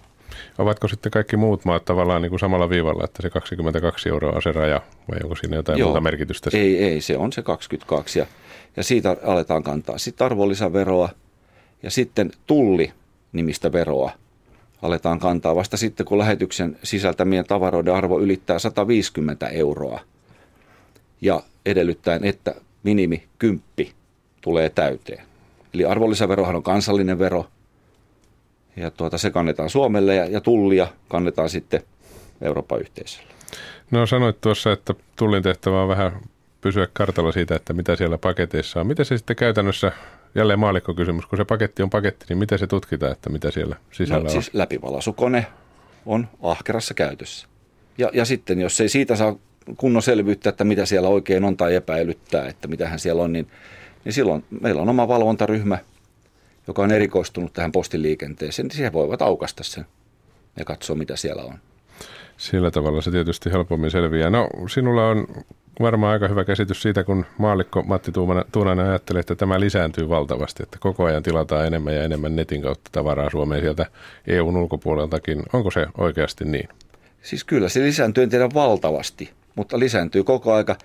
Ovatko 0.58 0.88
sitten 0.88 1.12
kaikki 1.12 1.36
muut 1.36 1.64
maat 1.64 1.84
tavallaan 1.84 2.22
niin 2.22 2.30
kuin 2.30 2.40
samalla 2.40 2.68
viivalla, 2.68 3.04
että 3.04 3.22
se 3.22 3.30
22 3.30 4.08
euroa 4.08 4.32
on 4.32 4.42
se 4.42 4.52
raja, 4.52 4.82
vai 5.10 5.18
onko 5.22 5.36
siinä 5.36 5.56
jotain 5.56 5.78
Joo, 5.78 5.88
muuta 5.88 6.00
merkitystä? 6.00 6.50
Ei, 6.52 6.84
ei, 6.84 7.00
se 7.00 7.16
on 7.16 7.32
se 7.32 7.42
22 7.42 8.18
ja, 8.18 8.26
ja 8.76 8.82
siitä 8.82 9.16
aletaan 9.24 9.62
kantaa 9.62 9.98
sitten 9.98 10.24
arvonlisäveroa 10.24 11.08
ja 11.82 11.90
sitten 11.90 12.30
tulli 12.46 12.92
nimistä 13.32 13.72
veroa 13.72 14.10
aletaan 14.82 15.18
kantaa 15.18 15.56
vasta 15.56 15.76
sitten, 15.76 16.06
kun 16.06 16.18
lähetyksen 16.18 16.78
sisältämien 16.82 17.44
tavaroiden 17.44 17.94
arvo 17.94 18.20
ylittää 18.20 18.58
150 18.58 19.48
euroa 19.48 20.00
ja 21.20 21.42
edellyttäen, 21.66 22.24
että 22.24 22.54
minimi 22.82 23.28
kymppi 23.38 23.92
tulee 24.40 24.68
täyteen. 24.68 25.24
Eli 25.74 25.84
arvonlisäverohan 25.84 26.56
on 26.56 26.62
kansallinen 26.62 27.18
vero 27.18 27.46
ja 28.76 28.90
tuota, 28.90 29.18
se 29.18 29.30
kannetaan 29.30 29.70
Suomelle 29.70 30.14
ja, 30.14 30.26
ja 30.26 30.40
tullia 30.40 30.88
kannetaan 31.08 31.50
sitten 31.50 31.82
Euroopan 32.40 32.80
yhteisölle. 32.80 33.28
No 33.90 34.06
sanoit 34.06 34.40
tuossa, 34.40 34.72
että 34.72 34.94
tullin 35.16 35.42
tehtävä 35.42 35.82
on 35.82 35.88
vähän 35.88 36.12
pysyä 36.60 36.88
kartalla 36.92 37.32
siitä, 37.32 37.54
että 37.56 37.72
mitä 37.72 37.96
siellä 37.96 38.18
paketeissa 38.18 38.80
on. 38.80 38.86
Miten 38.86 39.04
se 39.04 39.16
sitten 39.16 39.36
käytännössä, 39.36 39.92
jälleen 40.34 40.58
maalikkokysymys, 40.58 41.26
kun 41.26 41.36
se 41.36 41.44
paketti 41.44 41.82
on 41.82 41.90
paketti, 41.90 42.26
niin 42.28 42.38
miten 42.38 42.58
se 42.58 42.66
tutkitaan, 42.66 43.12
että 43.12 43.30
mitä 43.30 43.50
siellä 43.50 43.76
sisällä 43.90 44.22
no, 44.22 44.24
on? 44.24 44.30
siis 44.30 44.54
läpivalaisukone 44.54 45.46
on 46.06 46.28
ahkerassa 46.42 46.94
käytössä. 46.94 47.48
Ja, 47.98 48.10
ja 48.12 48.24
sitten 48.24 48.60
jos 48.60 48.80
ei 48.80 48.88
siitä 48.88 49.16
saa 49.16 49.36
kunnon 49.76 50.02
selvyyttä, 50.02 50.48
että 50.48 50.64
mitä 50.64 50.86
siellä 50.86 51.08
oikein 51.08 51.44
on 51.44 51.56
tai 51.56 51.74
epäilyttää, 51.74 52.48
että 52.48 52.68
mitähän 52.68 52.98
siellä 52.98 53.22
on, 53.22 53.32
niin, 53.32 53.48
niin 54.04 54.12
silloin 54.12 54.44
meillä 54.60 54.82
on 54.82 54.88
oma 54.88 55.08
valvontaryhmä, 55.08 55.78
joka 56.66 56.82
on 56.82 56.92
erikoistunut 56.92 57.52
tähän 57.52 57.72
postiliikenteeseen, 57.72 58.66
niin 58.66 58.76
siihen 58.76 58.92
voivat 58.92 59.22
aukasta 59.22 59.64
sen 59.64 59.86
ja 60.56 60.64
katsoa, 60.64 60.96
mitä 60.96 61.16
siellä 61.16 61.42
on. 61.42 61.54
Sillä 62.36 62.70
tavalla 62.70 63.02
se 63.02 63.10
tietysti 63.10 63.52
helpommin 63.52 63.90
selviää. 63.90 64.30
No, 64.30 64.48
sinulla 64.68 65.08
on 65.08 65.26
varmaan 65.80 66.12
aika 66.12 66.28
hyvä 66.28 66.44
käsitys 66.44 66.82
siitä, 66.82 67.04
kun 67.04 67.24
maallikko 67.38 67.82
Matti 67.82 68.12
Tuunainen 68.52 68.86
ajattelee, 68.86 69.20
että 69.20 69.34
tämä 69.34 69.60
lisääntyy 69.60 70.08
valtavasti, 70.08 70.62
että 70.62 70.78
koko 70.80 71.04
ajan 71.04 71.22
tilataan 71.22 71.66
enemmän 71.66 71.94
ja 71.94 72.04
enemmän 72.04 72.36
netin 72.36 72.62
kautta 72.62 72.90
tavaraa 72.92 73.30
Suomeen 73.30 73.60
sieltä 73.60 73.86
EUn 74.26 74.56
ulkopuoleltakin. 74.56 75.42
Onko 75.52 75.70
se 75.70 75.86
oikeasti 75.98 76.44
niin? 76.44 76.68
Siis 77.22 77.44
kyllä 77.44 77.68
se 77.68 77.80
lisääntyy, 77.80 78.22
en 78.24 78.30
tiedä 78.30 78.48
valtavasti, 78.54 79.30
mutta 79.54 79.78
lisääntyy 79.78 80.24
koko 80.24 80.52
aika. 80.52 80.76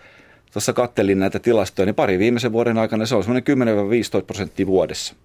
Tuossa 0.54 0.74
kattelin 0.74 1.20
näitä 1.20 1.40
tilastoja, 1.40 1.86
niin 1.86 1.96
pari 1.96 2.20
viimeisen 2.20 2.52
vuoden 2.52 2.78
aikana 2.78 3.06
se 3.06 3.16
on 3.16 3.24
semmoinen 3.24 3.58
10-15 4.22 4.26
prosenttia 4.26 4.68
vuodessa 4.68 5.16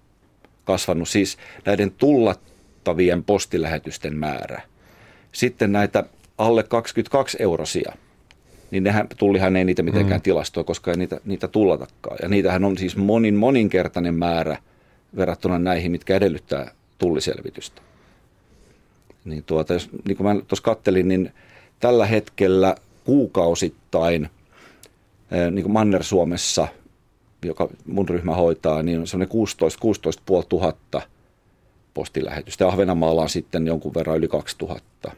kasvanut, 0.65 1.09
siis 1.09 1.37
näiden 1.65 1.91
tullattavien 1.91 3.23
postilähetysten 3.23 4.17
määrä. 4.17 4.61
Sitten 5.31 5.71
näitä 5.71 6.03
alle 6.37 6.63
22 6.63 7.37
eurosia, 7.39 7.93
niin 8.71 8.83
nehän, 8.83 9.07
tullihan 9.17 9.55
ei 9.55 9.65
niitä 9.65 9.83
mitenkään 9.83 10.19
mm. 10.19 10.23
tilastoi, 10.23 10.63
koska 10.63 10.91
ei 10.91 10.97
niitä, 10.97 11.19
niitä 11.25 11.47
tullatakaan. 11.47 12.17
Ja 12.21 12.29
niitähän 12.29 12.63
on 12.63 12.77
siis 12.77 12.97
monin, 12.97 13.35
moninkertainen 13.35 14.15
määrä 14.15 14.57
verrattuna 15.15 15.59
näihin, 15.59 15.91
mitkä 15.91 16.15
edellyttää 16.15 16.71
tulliselvitystä. 16.97 17.81
Niin, 19.25 19.43
tuota, 19.43 19.73
jos, 19.73 19.89
niin 20.07 20.17
kuin 20.17 20.27
mä 20.27 20.41
tuossa 20.47 20.63
kattelin, 20.63 21.07
niin 21.07 21.31
tällä 21.79 22.05
hetkellä 22.05 22.75
kuukausittain 23.05 24.29
niin 25.51 25.63
kuin 25.63 25.73
Manner-Suomessa, 25.73 26.67
joka 27.45 27.69
mun 27.85 28.09
ryhmä 28.09 28.35
hoitaa, 28.35 28.83
niin 28.83 28.99
on 28.99 29.07
semmoinen 29.07 29.29
16 29.29 29.79
16 29.79 30.23
tuhatta 30.49 31.01
postilähetystä. 31.93 32.67
Ahvenanmaalla 32.67 33.21
on 33.21 33.29
sitten 33.29 33.67
jonkun 33.67 33.93
verran 33.93 34.17
yli 34.17 34.27
2000. 34.27 35.11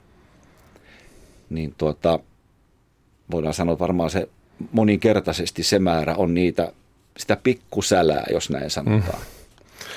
Niin 1.49 1.73
tuota, 1.77 2.19
voidaan 3.31 3.53
sanoa, 3.53 3.73
että 3.73 3.81
varmaan 3.81 4.09
se 4.09 4.29
moninkertaisesti 4.71 5.63
se 5.63 5.79
määrä 5.79 6.15
on 6.15 6.33
niitä, 6.33 6.71
sitä 7.17 7.35
pikkusälää, 7.35 8.25
jos 8.31 8.49
näin 8.49 8.69
sanotaan, 8.69 9.19
mm. 9.19 9.25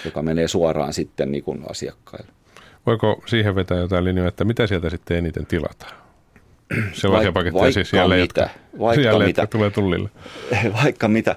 joka 0.04 0.22
menee 0.22 0.48
suoraan 0.48 0.92
sitten 0.92 1.32
niin 1.32 1.44
kuin 1.44 1.62
asiakkaille. 1.70 2.32
Voiko 2.86 3.22
siihen 3.26 3.54
vetää 3.54 3.78
jotain 3.78 4.04
linjoja, 4.04 4.28
että 4.28 4.44
mitä 4.44 4.66
sieltä 4.66 4.90
sitten 4.90 5.16
eniten 5.16 5.46
tilataan? 5.46 6.07
Sellaisia 6.92 7.32
paketteja 7.32 7.72
siis 7.72 7.92
jälleen, 7.92 8.20
mitä. 8.20 8.40
Jotka, 8.40 8.78
vaikka 8.78 9.06
jälleen, 9.06 9.28
mitä. 9.28 9.42
jotka 9.42 9.52
tulee 9.58 9.70
tullille. 9.70 10.10
Vaikka 10.82 11.08
mitä. 11.08 11.36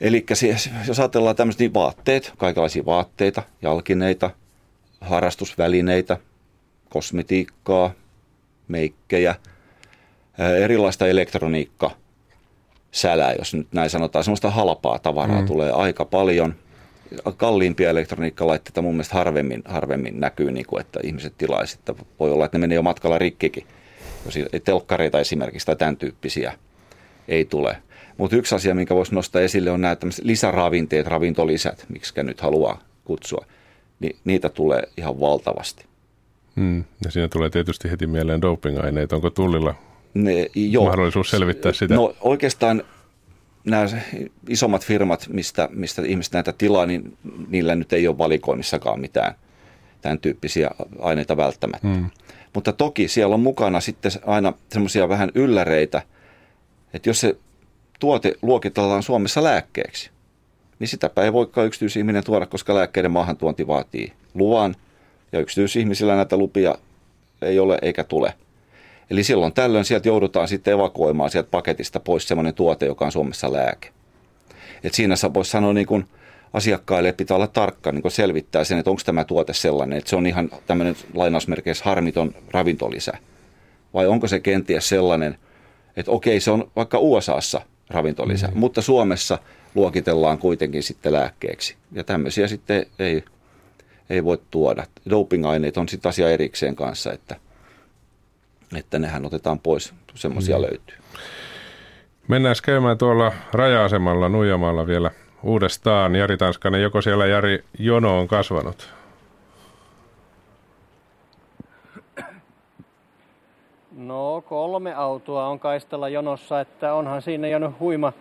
Eli 0.00 0.24
siis, 0.32 0.70
jos 0.88 1.00
ajatellaan 1.00 1.36
tämmöisiä 1.36 1.64
niin 1.64 1.74
vaatteet, 1.74 2.32
kaikenlaisia 2.38 2.84
vaatteita, 2.86 3.42
jalkineita, 3.62 4.30
harrastusvälineitä, 5.00 6.16
kosmetiikkaa, 6.88 7.92
meikkejä, 8.68 9.34
erilaista 10.62 11.06
elektroniikka, 11.06 11.90
sälää, 12.92 13.32
jos 13.32 13.54
nyt 13.54 13.72
näin 13.72 13.90
sanotaan. 13.90 14.24
Semmoista 14.24 14.50
halpaa 14.50 14.98
tavaraa 14.98 15.40
mm. 15.40 15.46
tulee 15.46 15.70
aika 15.70 16.04
paljon. 16.04 16.54
Kalliimpia 17.36 17.90
elektroniikkalaitteita 17.90 18.82
mun 18.82 18.94
mielestä 18.94 19.14
harvemmin, 19.14 19.62
harvemmin 19.64 20.20
näkyy, 20.20 20.50
niin 20.50 20.66
kuin, 20.66 20.80
että 20.80 21.00
ihmiset 21.02 21.34
tilaisivat. 21.38 21.96
Voi 22.20 22.30
olla, 22.32 22.44
että 22.44 22.58
ne 22.58 22.60
menee 22.60 22.76
jo 22.76 22.82
matkalla 22.82 23.18
rikkikin 23.18 23.66
telkkareita 24.64 25.20
esimerkiksi 25.20 25.66
tai 25.66 25.76
tämän 25.76 25.96
tyyppisiä 25.96 26.52
ei 27.28 27.44
tule. 27.44 27.76
Mutta 28.18 28.36
yksi 28.36 28.54
asia, 28.54 28.74
minkä 28.74 28.94
voisi 28.94 29.14
nostaa 29.14 29.42
esille, 29.42 29.70
on 29.70 29.80
nämä 29.80 29.96
lisäravinteet, 30.22 31.06
ravintolisät, 31.06 31.86
miksi 31.88 32.22
nyt 32.22 32.40
haluaa 32.40 32.82
kutsua. 33.04 33.44
Niin 34.00 34.16
niitä 34.24 34.48
tulee 34.48 34.82
ihan 34.96 35.20
valtavasti. 35.20 35.84
Hmm. 36.56 36.84
Ja 37.04 37.10
siinä 37.10 37.28
tulee 37.28 37.50
tietysti 37.50 37.90
heti 37.90 38.06
mieleen 38.06 38.42
dopingaineet. 38.42 39.12
Onko 39.12 39.30
tullilla 39.30 39.74
ne, 40.14 40.46
jo, 40.54 40.84
mahdollisuus 40.84 41.30
selvittää 41.30 41.72
sitä? 41.72 41.94
No 41.94 42.14
oikeastaan 42.20 42.82
nämä 43.64 43.86
isommat 44.48 44.84
firmat, 44.84 45.28
mistä, 45.32 45.68
mistä 45.72 46.02
ihmiset 46.06 46.32
näitä 46.32 46.52
tilaa, 46.52 46.86
niin 46.86 47.16
niillä 47.48 47.74
nyt 47.74 47.92
ei 47.92 48.08
ole 48.08 48.18
valikoimissakaan 48.18 49.00
mitään 49.00 49.34
tämän 50.02 50.18
tyyppisiä 50.18 50.70
aineita 50.98 51.36
välttämättä. 51.36 51.88
Hmm. 51.88 52.10
Mutta 52.54 52.72
toki 52.72 53.08
siellä 53.08 53.34
on 53.34 53.40
mukana 53.40 53.80
sitten 53.80 54.12
aina 54.26 54.52
semmoisia 54.72 55.08
vähän 55.08 55.30
ylläreitä, 55.34 56.02
että 56.94 57.08
jos 57.08 57.20
se 57.20 57.36
tuote 58.00 58.34
luokitellaan 58.42 59.02
Suomessa 59.02 59.42
lääkkeeksi, 59.42 60.10
niin 60.78 60.88
sitäpä 60.88 61.22
ei 61.22 61.32
voikaan 61.32 61.66
yksityisihminen 61.66 62.24
tuoda, 62.24 62.46
koska 62.46 62.74
lääkkeiden 62.74 63.10
maahantuonti 63.10 63.66
vaatii 63.66 64.12
luvan, 64.34 64.74
ja 65.32 65.40
yksityisihmisillä 65.40 66.16
näitä 66.16 66.36
lupia 66.36 66.74
ei 67.42 67.58
ole 67.58 67.78
eikä 67.82 68.04
tule. 68.04 68.34
Eli 69.10 69.24
silloin 69.24 69.52
tällöin 69.52 69.84
sieltä 69.84 70.08
joudutaan 70.08 70.48
sitten 70.48 70.74
evakuoimaan 70.74 71.30
sieltä 71.30 71.48
paketista 71.50 72.00
pois 72.00 72.28
semmoinen 72.28 72.54
tuote, 72.54 72.86
joka 72.86 73.04
on 73.04 73.12
Suomessa 73.12 73.52
lääke. 73.52 73.88
Et 74.84 74.94
siinä 74.94 75.14
voisi 75.34 75.50
sanoa 75.50 75.72
niin 75.72 75.86
kuin– 75.86 76.04
asiakkaille 76.52 77.12
pitää 77.12 77.34
olla 77.34 77.46
tarkka 77.46 77.92
niin 77.92 78.10
selvittää 78.10 78.64
sen, 78.64 78.78
että 78.78 78.90
onko 78.90 79.02
tämä 79.04 79.24
tuote 79.24 79.52
sellainen, 79.52 79.98
että 79.98 80.10
se 80.10 80.16
on 80.16 80.26
ihan 80.26 80.50
tämmöinen 80.66 80.96
lainausmerkeissä 81.14 81.84
harmiton 81.84 82.34
ravintolisä. 82.50 83.12
Vai 83.94 84.06
onko 84.06 84.28
se 84.28 84.40
kenties 84.40 84.88
sellainen, 84.88 85.38
että 85.96 86.10
okei, 86.10 86.40
se 86.40 86.50
on 86.50 86.70
vaikka 86.76 86.98
USAssa 86.98 87.60
ravintolisä, 87.90 88.46
mm. 88.46 88.58
mutta 88.58 88.82
Suomessa 88.82 89.38
luokitellaan 89.74 90.38
kuitenkin 90.38 90.82
sitten 90.82 91.12
lääkkeeksi. 91.12 91.76
Ja 91.92 92.04
tämmöisiä 92.04 92.48
sitten 92.48 92.86
ei, 92.98 93.24
ei 94.10 94.24
voi 94.24 94.38
tuoda. 94.50 94.86
Dopingaineet 95.10 95.76
on 95.76 95.88
sitten 95.88 96.08
asia 96.08 96.30
erikseen 96.30 96.76
kanssa, 96.76 97.12
että, 97.12 97.36
että 98.76 98.98
nehän 98.98 99.26
otetaan 99.26 99.58
pois, 99.58 99.94
semmoisia 100.14 100.56
mm. 100.56 100.62
löytyy. 100.62 100.96
Mennään 102.28 102.56
käymään 102.64 102.98
tuolla 102.98 103.32
raja-asemalla 103.52 104.28
Nuijamalla 104.28 104.86
vielä 104.86 105.10
uudestaan. 105.42 106.14
Jari 106.14 106.36
Tanskanen, 106.36 106.82
joko 106.82 107.02
siellä 107.02 107.26
Jari 107.26 107.64
jono 107.78 108.18
on 108.18 108.28
kasvanut? 108.28 108.94
No 113.96 114.42
kolme 114.48 114.94
autoa 114.94 115.48
on 115.48 115.58
kaistella 115.58 116.08
jonossa, 116.08 116.60
että 116.60 116.94
onhan 116.94 117.22
siinä 117.22 117.48
jo 117.48 117.74
huima 117.80 118.12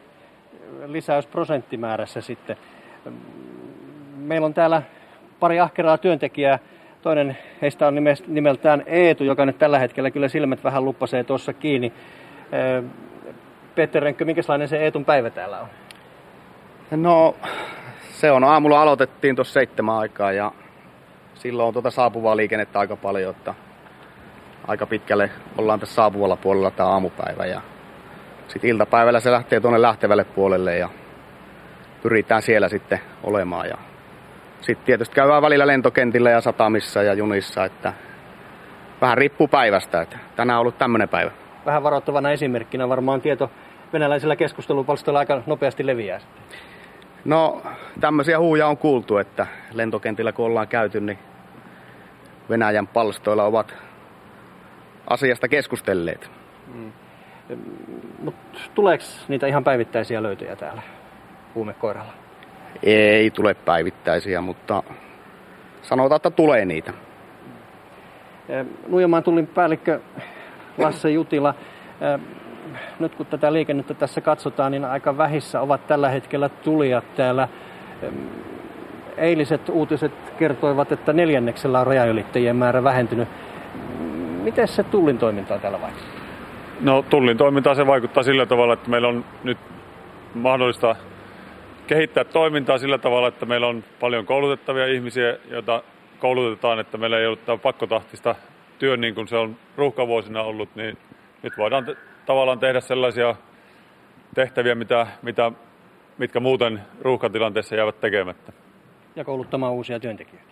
lisäys 0.86 1.28
prosenttimäärässä 1.28 2.22
sitten. 2.22 2.58
Meillä 4.18 4.46
on 4.46 4.54
täällä 4.54 4.82
pari 5.40 5.60
ahkeraa 5.60 5.98
työntekijää. 5.98 6.60
Toinen 7.02 7.38
heistä 7.62 7.88
on 7.88 7.96
nimeltään 8.28 8.84
Eetu, 8.86 9.24
joka 9.24 9.46
nyt 9.46 9.58
tällä 9.58 9.80
hetkellä 9.80 10.12
kyllä 10.12 10.28
silmät 10.28 10.64
vähän 10.64 10.86
luppasee 10.86 11.24
tuossa 11.24 11.54
kiinni. 11.54 11.94
Peter 13.76 14.04
Renkkö, 14.04 14.26
minkälainen 14.26 14.68
se 14.68 14.78
Eetun 14.78 15.06
päivä 15.06 15.30
täällä 15.30 15.60
on? 15.60 15.68
No, 16.92 17.36
se 18.12 18.32
on 18.32 18.44
aamulla 18.44 18.82
aloitettiin 18.82 19.36
tuossa 19.36 19.54
seitsemän 19.54 19.96
aikaa 19.96 20.32
ja 20.32 20.52
silloin 21.36 21.68
on 21.68 21.74
tuota 21.74 21.92
saapuvaa 21.92 22.38
liikennettä 22.38 22.80
aika 22.80 22.96
paljon, 22.96 23.36
että 23.36 23.54
aika 24.68 24.86
pitkälle 24.86 25.30
ollaan 25.58 25.80
tässä 25.80 25.96
saapuvalla 25.96 26.36
puolella 26.36 26.72
tämä 26.72 26.90
aamupäivä 26.90 27.46
ja 27.46 27.62
sitten 28.48 28.70
iltapäivällä 28.70 29.20
se 29.20 29.32
lähtee 29.32 29.60
tuonne 29.60 29.82
lähtevälle 29.82 30.24
puolelle 30.24 30.78
ja 30.78 30.90
pyritään 32.04 32.42
siellä 32.42 32.70
sitten 32.70 33.00
olemaan 33.24 33.70
ja 33.70 33.78
sitten 34.62 34.86
tietysti 34.86 35.16
käydään 35.16 35.42
välillä 35.42 35.68
lentokentillä 35.68 36.30
ja 36.30 36.42
satamissa 36.42 37.04
ja 37.04 37.14
junissa, 37.14 37.66
että 37.66 37.94
vähän 39.02 39.18
riippuu 39.18 39.48
päivästä, 39.48 40.02
että 40.02 40.18
tänään 40.36 40.58
on 40.58 40.62
ollut 40.62 40.78
tämmöinen 40.78 41.10
päivä. 41.10 41.32
Vähän 41.66 41.84
varoittavana 41.84 42.32
esimerkkinä 42.32 42.90
varmaan 42.90 43.22
tieto 43.22 43.52
venäläisillä 43.94 44.36
keskustelupalstoilla 44.36 45.20
aika 45.20 45.42
nopeasti 45.46 45.86
leviää. 45.86 46.20
No, 47.26 47.62
tämmöisiä 48.00 48.40
huuja 48.40 48.68
on 48.68 48.78
kuultu, 48.78 49.18
että 49.18 49.48
lentokentillä 49.74 50.32
kun 50.32 50.46
ollaan 50.46 50.68
käyty, 50.68 51.02
niin 51.02 51.20
Venäjän 52.50 52.88
palstoilla 52.88 53.44
ovat 53.44 53.76
asiasta 55.08 55.48
keskustelleet. 55.48 56.32
Mm. 56.74 56.92
Mutta 58.20 58.60
tuleeko 58.76 59.04
niitä 59.28 59.48
ihan 59.48 59.64
päivittäisiä 59.64 60.24
löytöjä 60.24 60.56
täällä 60.56 60.82
huumekoiralla? 61.56 62.14
Ei 62.84 63.32
tule 63.32 63.54
päivittäisiä, 63.54 64.42
mutta 64.42 64.84
sanotaan, 65.82 66.16
että 66.16 66.30
tulee 66.32 66.66
niitä. 66.66 66.94
Nuijamaan 68.88 69.24
tulin 69.24 69.48
päällikkö 69.48 70.00
Lasse 70.78 71.10
Jutila 71.10 71.56
nyt 73.00 73.16
kun 73.16 73.26
tätä 73.26 73.54
liikennettä 73.54 73.94
tässä 73.94 74.22
katsotaan, 74.22 74.72
niin 74.72 74.86
aika 74.86 75.18
vähissä 75.18 75.62
ovat 75.62 75.88
tällä 75.88 76.10
hetkellä 76.10 76.50
tulijat 76.50 77.16
täällä. 77.16 77.48
Eiliset 79.18 79.70
uutiset 79.70 80.12
kertoivat, 80.38 80.92
että 80.92 81.14
neljänneksellä 81.14 81.80
on 81.80 81.88
rajaylittäjien 81.88 82.56
määrä 82.56 82.84
vähentynyt. 82.84 83.28
Miten 84.44 84.68
se 84.68 84.84
tullin 84.84 85.18
toimintaa 85.18 85.60
täällä 85.60 85.82
vaikuttaa? 85.82 86.20
No 86.82 87.02
tullin 87.10 87.38
toimintaa 87.38 87.76
se 87.76 87.88
vaikuttaa 87.88 88.24
sillä 88.24 88.46
tavalla, 88.46 88.74
että 88.74 88.90
meillä 88.90 89.08
on 89.08 89.26
nyt 89.44 89.58
mahdollista 90.34 90.96
kehittää 91.88 92.24
toimintaa 92.24 92.78
sillä 92.78 92.98
tavalla, 92.98 93.28
että 93.28 93.46
meillä 93.46 93.68
on 93.68 93.84
paljon 94.00 94.26
koulutettavia 94.26 94.86
ihmisiä, 94.86 95.38
joita 95.50 95.84
koulutetaan, 96.20 96.80
että 96.80 96.98
meillä 96.98 97.20
ei 97.20 97.28
ole 97.28 97.58
pakkotahtista 97.62 98.36
työn 98.80 99.02
niin 99.02 99.16
kuin 99.16 99.28
se 99.28 99.38
on 99.38 99.56
ruuhkavuosina 99.78 100.42
ollut, 100.42 100.70
niin 100.76 100.98
nyt 101.44 101.58
voidaan 101.58 101.86
tavallaan 102.30 102.60
tehdä 102.60 102.80
sellaisia 102.80 103.36
tehtäviä, 104.36 104.76
mitä, 104.76 105.08
mitä, 105.22 105.52
mitkä 106.18 106.40
muuten 106.40 106.82
ruuhkatilanteessa 107.02 107.76
jäävät 107.76 108.00
tekemättä. 108.00 108.52
Ja 109.16 109.26
kouluttamaan 109.26 109.74
uusia 109.74 110.00
työntekijöitä. 110.00 110.50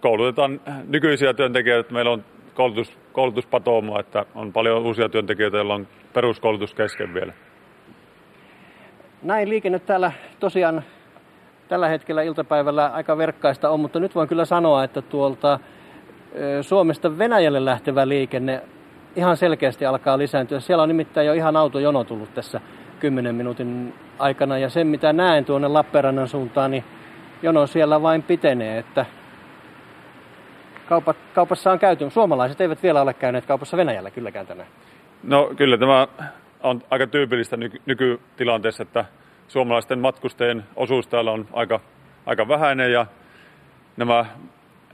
Koulutetaan 0.00 0.60
nykyisiä 0.86 1.34
työntekijöitä. 1.34 1.92
Meillä 1.92 2.10
on 2.10 2.24
koulutus, 2.54 2.98
koulutuspatooma, 3.12 4.00
että 4.00 4.26
on 4.34 4.52
paljon 4.52 4.86
uusia 4.86 5.08
työntekijöitä, 5.08 5.56
joilla 5.56 5.74
on 5.74 5.88
peruskoulutus 6.12 6.74
kesken 6.74 7.14
vielä. 7.14 7.32
Näin 9.22 9.48
liikenne 9.48 9.78
täällä 9.78 10.12
tosiaan 10.40 10.82
tällä 11.68 11.88
hetkellä 11.88 12.22
iltapäivällä 12.22 12.86
aika 12.86 13.18
verkkaista 13.18 13.70
on, 13.70 13.80
mutta 13.80 14.00
nyt 14.00 14.14
voin 14.14 14.28
kyllä 14.28 14.44
sanoa, 14.44 14.84
että 14.84 15.02
tuolta 15.02 15.58
Suomesta 16.62 17.18
Venäjälle 17.18 17.64
lähtevä 17.64 18.08
liikenne 18.08 18.62
ihan 19.16 19.36
selkeästi 19.36 19.86
alkaa 19.86 20.18
lisääntyä. 20.18 20.60
Siellä 20.60 20.82
on 20.82 20.88
nimittäin 20.88 21.26
jo 21.26 21.32
ihan 21.32 21.56
autojono 21.56 22.04
tullut 22.04 22.34
tässä 22.34 22.60
10 23.00 23.34
minuutin 23.34 23.94
aikana 24.18 24.58
ja 24.58 24.68
sen 24.70 24.86
mitä 24.86 25.12
näen 25.12 25.44
tuonne 25.44 25.68
Lappeenrannan 25.68 26.28
suuntaan, 26.28 26.70
niin 26.70 26.84
jono 27.42 27.66
siellä 27.66 28.02
vain 28.02 28.22
pitenee, 28.22 28.78
että 28.78 29.06
kaupat, 30.88 31.16
kaupassa 31.34 31.72
on 31.72 31.78
käyty. 31.78 32.10
Suomalaiset 32.10 32.60
eivät 32.60 32.82
vielä 32.82 33.02
ole 33.02 33.14
käyneet 33.14 33.46
kaupassa 33.46 33.76
Venäjällä 33.76 34.10
kylläkään 34.10 34.46
tänään. 34.46 34.68
No 35.22 35.50
kyllä 35.56 35.78
tämä 35.78 36.08
on 36.62 36.82
aika 36.90 37.06
tyypillistä 37.06 37.56
nyky- 37.56 37.82
nykytilanteessa, 37.86 38.82
että 38.82 39.04
suomalaisten 39.48 39.98
matkustajien 39.98 40.64
osuus 40.76 41.06
täällä 41.06 41.32
on 41.32 41.48
aika, 41.52 41.80
aika 42.26 42.48
vähäinen 42.48 42.92
ja 42.92 43.06
nämä 43.96 44.24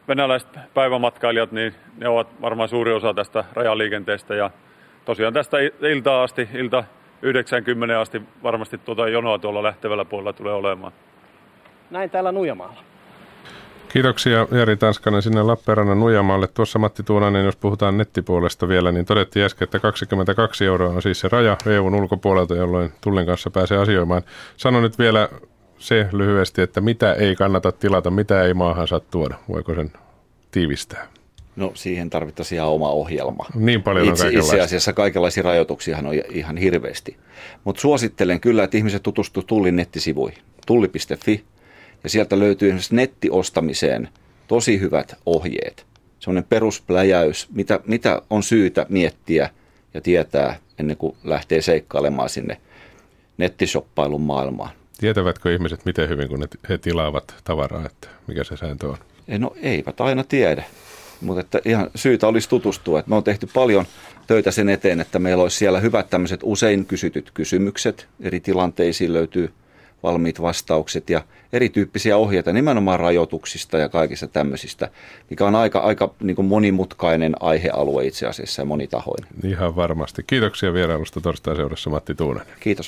venäläiset 0.08 0.48
päivämatkailijat, 0.74 1.52
niin 1.52 1.74
ne 1.98 2.08
ovat 2.08 2.28
varmaan 2.40 2.68
suuri 2.68 2.92
osa 2.92 3.14
tästä 3.14 3.44
rajaliikenteestä 3.52 4.34
ja 4.34 4.50
tosiaan 5.04 5.34
tästä 5.34 5.56
iltaa 5.80 6.22
asti, 6.22 6.48
ilta 6.54 6.84
90 7.22 8.00
asti 8.00 8.22
varmasti 8.42 8.78
tuota 8.78 9.08
jonoa 9.08 9.38
tuolla 9.38 9.62
lähtevällä 9.62 10.04
puolella 10.04 10.32
tulee 10.32 10.54
olemaan. 10.54 10.92
Näin 11.90 12.10
täällä 12.10 12.32
Nujamaalla. 12.32 12.94
Kiitoksia 13.88 14.46
Jari 14.50 14.76
Tanskanen 14.76 15.22
sinne 15.22 15.42
Lappeenrannan 15.42 16.00
Nujamaalle. 16.00 16.46
Tuossa 16.46 16.78
Matti 16.78 17.02
Tuunanen, 17.02 17.44
jos 17.44 17.56
puhutaan 17.56 17.98
nettipuolesta 17.98 18.68
vielä, 18.68 18.92
niin 18.92 19.06
todettiin 19.06 19.44
äsken, 19.44 19.64
että 19.64 19.78
22 19.78 20.64
euroa 20.64 20.90
on 20.90 21.02
siis 21.02 21.20
se 21.20 21.28
raja 21.28 21.56
EUn 21.66 21.94
ulkopuolelta, 21.94 22.54
jolloin 22.54 22.92
Tullin 23.00 23.26
kanssa 23.26 23.50
pääsee 23.50 23.78
asioimaan. 23.78 24.22
Sano 24.56 24.80
nyt 24.80 24.98
vielä 24.98 25.28
se 25.84 26.06
lyhyesti, 26.12 26.62
että 26.62 26.80
mitä 26.80 27.12
ei 27.12 27.36
kannata 27.36 27.72
tilata, 27.72 28.10
mitä 28.10 28.42
ei 28.42 28.54
maahan 28.54 28.88
saa 28.88 29.00
tuoda. 29.00 29.34
Voiko 29.48 29.74
sen 29.74 29.92
tiivistää? 30.50 31.08
No 31.56 31.72
siihen 31.74 32.10
tarvittaisiin 32.10 32.56
ihan 32.56 32.70
oma 32.70 32.90
ohjelma. 32.90 33.46
Niin 33.54 33.82
paljon 33.82 34.08
itse, 34.08 34.26
on 34.26 34.32
itse 34.32 34.60
asiassa 34.60 34.92
kaikenlaisia 34.92 35.42
rajoituksia 35.42 35.98
on 35.98 36.14
ihan 36.30 36.56
hirveästi. 36.56 37.16
Mutta 37.64 37.80
suosittelen 37.80 38.40
kyllä, 38.40 38.64
että 38.64 38.76
ihmiset 38.76 39.02
tutustuvat 39.02 39.46
Tullin 39.46 39.76
nettisivuihin. 39.76 40.38
Tulli.fi 40.66 41.44
ja 42.04 42.10
sieltä 42.10 42.38
löytyy 42.38 42.68
esimerkiksi 42.68 42.94
nettiostamiseen 42.94 44.08
tosi 44.48 44.80
hyvät 44.80 45.16
ohjeet. 45.26 45.86
Sellainen 46.18 46.48
peruspläjäys, 46.48 47.48
mitä, 47.52 47.80
mitä 47.86 48.22
on 48.30 48.42
syytä 48.42 48.86
miettiä 48.88 49.50
ja 49.94 50.00
tietää 50.00 50.56
ennen 50.78 50.96
kuin 50.96 51.16
lähtee 51.24 51.60
seikkailemaan 51.60 52.28
sinne 52.28 52.60
nettisoppailun 53.38 54.20
maailmaan. 54.20 54.70
Tietävätkö 54.98 55.52
ihmiset 55.52 55.84
miten 55.84 56.08
hyvin, 56.08 56.28
kun 56.28 56.48
he 56.68 56.78
tilaavat 56.78 57.34
tavaraa, 57.44 57.86
että 57.86 58.08
mikä 58.26 58.44
se 58.44 58.56
sääntö 58.56 58.88
on? 58.88 58.96
No 59.38 59.52
eivät 59.62 60.00
aina 60.00 60.24
tiedä, 60.24 60.64
mutta 61.20 61.40
että 61.40 61.60
ihan 61.64 61.90
syytä 61.94 62.26
olisi 62.26 62.48
tutustua. 62.48 62.98
Että 62.98 63.08
me 63.08 63.16
on 63.16 63.24
tehty 63.24 63.48
paljon 63.54 63.86
töitä 64.26 64.50
sen 64.50 64.68
eteen, 64.68 65.00
että 65.00 65.18
meillä 65.18 65.42
olisi 65.42 65.56
siellä 65.56 65.80
hyvät 65.80 66.10
tämmöiset 66.10 66.40
usein 66.42 66.86
kysytyt 66.86 67.30
kysymykset. 67.34 68.06
Eri 68.20 68.40
tilanteisiin 68.40 69.12
löytyy 69.12 69.52
valmiit 70.02 70.42
vastaukset 70.42 71.10
ja 71.10 71.22
erityyppisiä 71.52 72.16
ohjeita 72.16 72.52
nimenomaan 72.52 73.00
rajoituksista 73.00 73.78
ja 73.78 73.88
kaikista 73.88 74.26
tämmöisistä, 74.28 74.88
mikä 75.30 75.46
on 75.46 75.54
aika, 75.54 75.78
aika 75.78 76.14
niin 76.22 76.36
kuin 76.36 76.46
monimutkainen 76.46 77.34
aihealue 77.40 78.06
itse 78.06 78.26
asiassa 78.26 78.62
ja 78.62 78.66
monitahoinen. 78.66 79.30
Ihan 79.44 79.76
varmasti. 79.76 80.22
Kiitoksia 80.26 80.74
vierailusta 80.74 81.20
torstai 81.20 81.56
seurassa 81.56 81.90
Matti 81.90 82.14
Tuunanen. 82.14 82.54
Kiitos. 82.60 82.82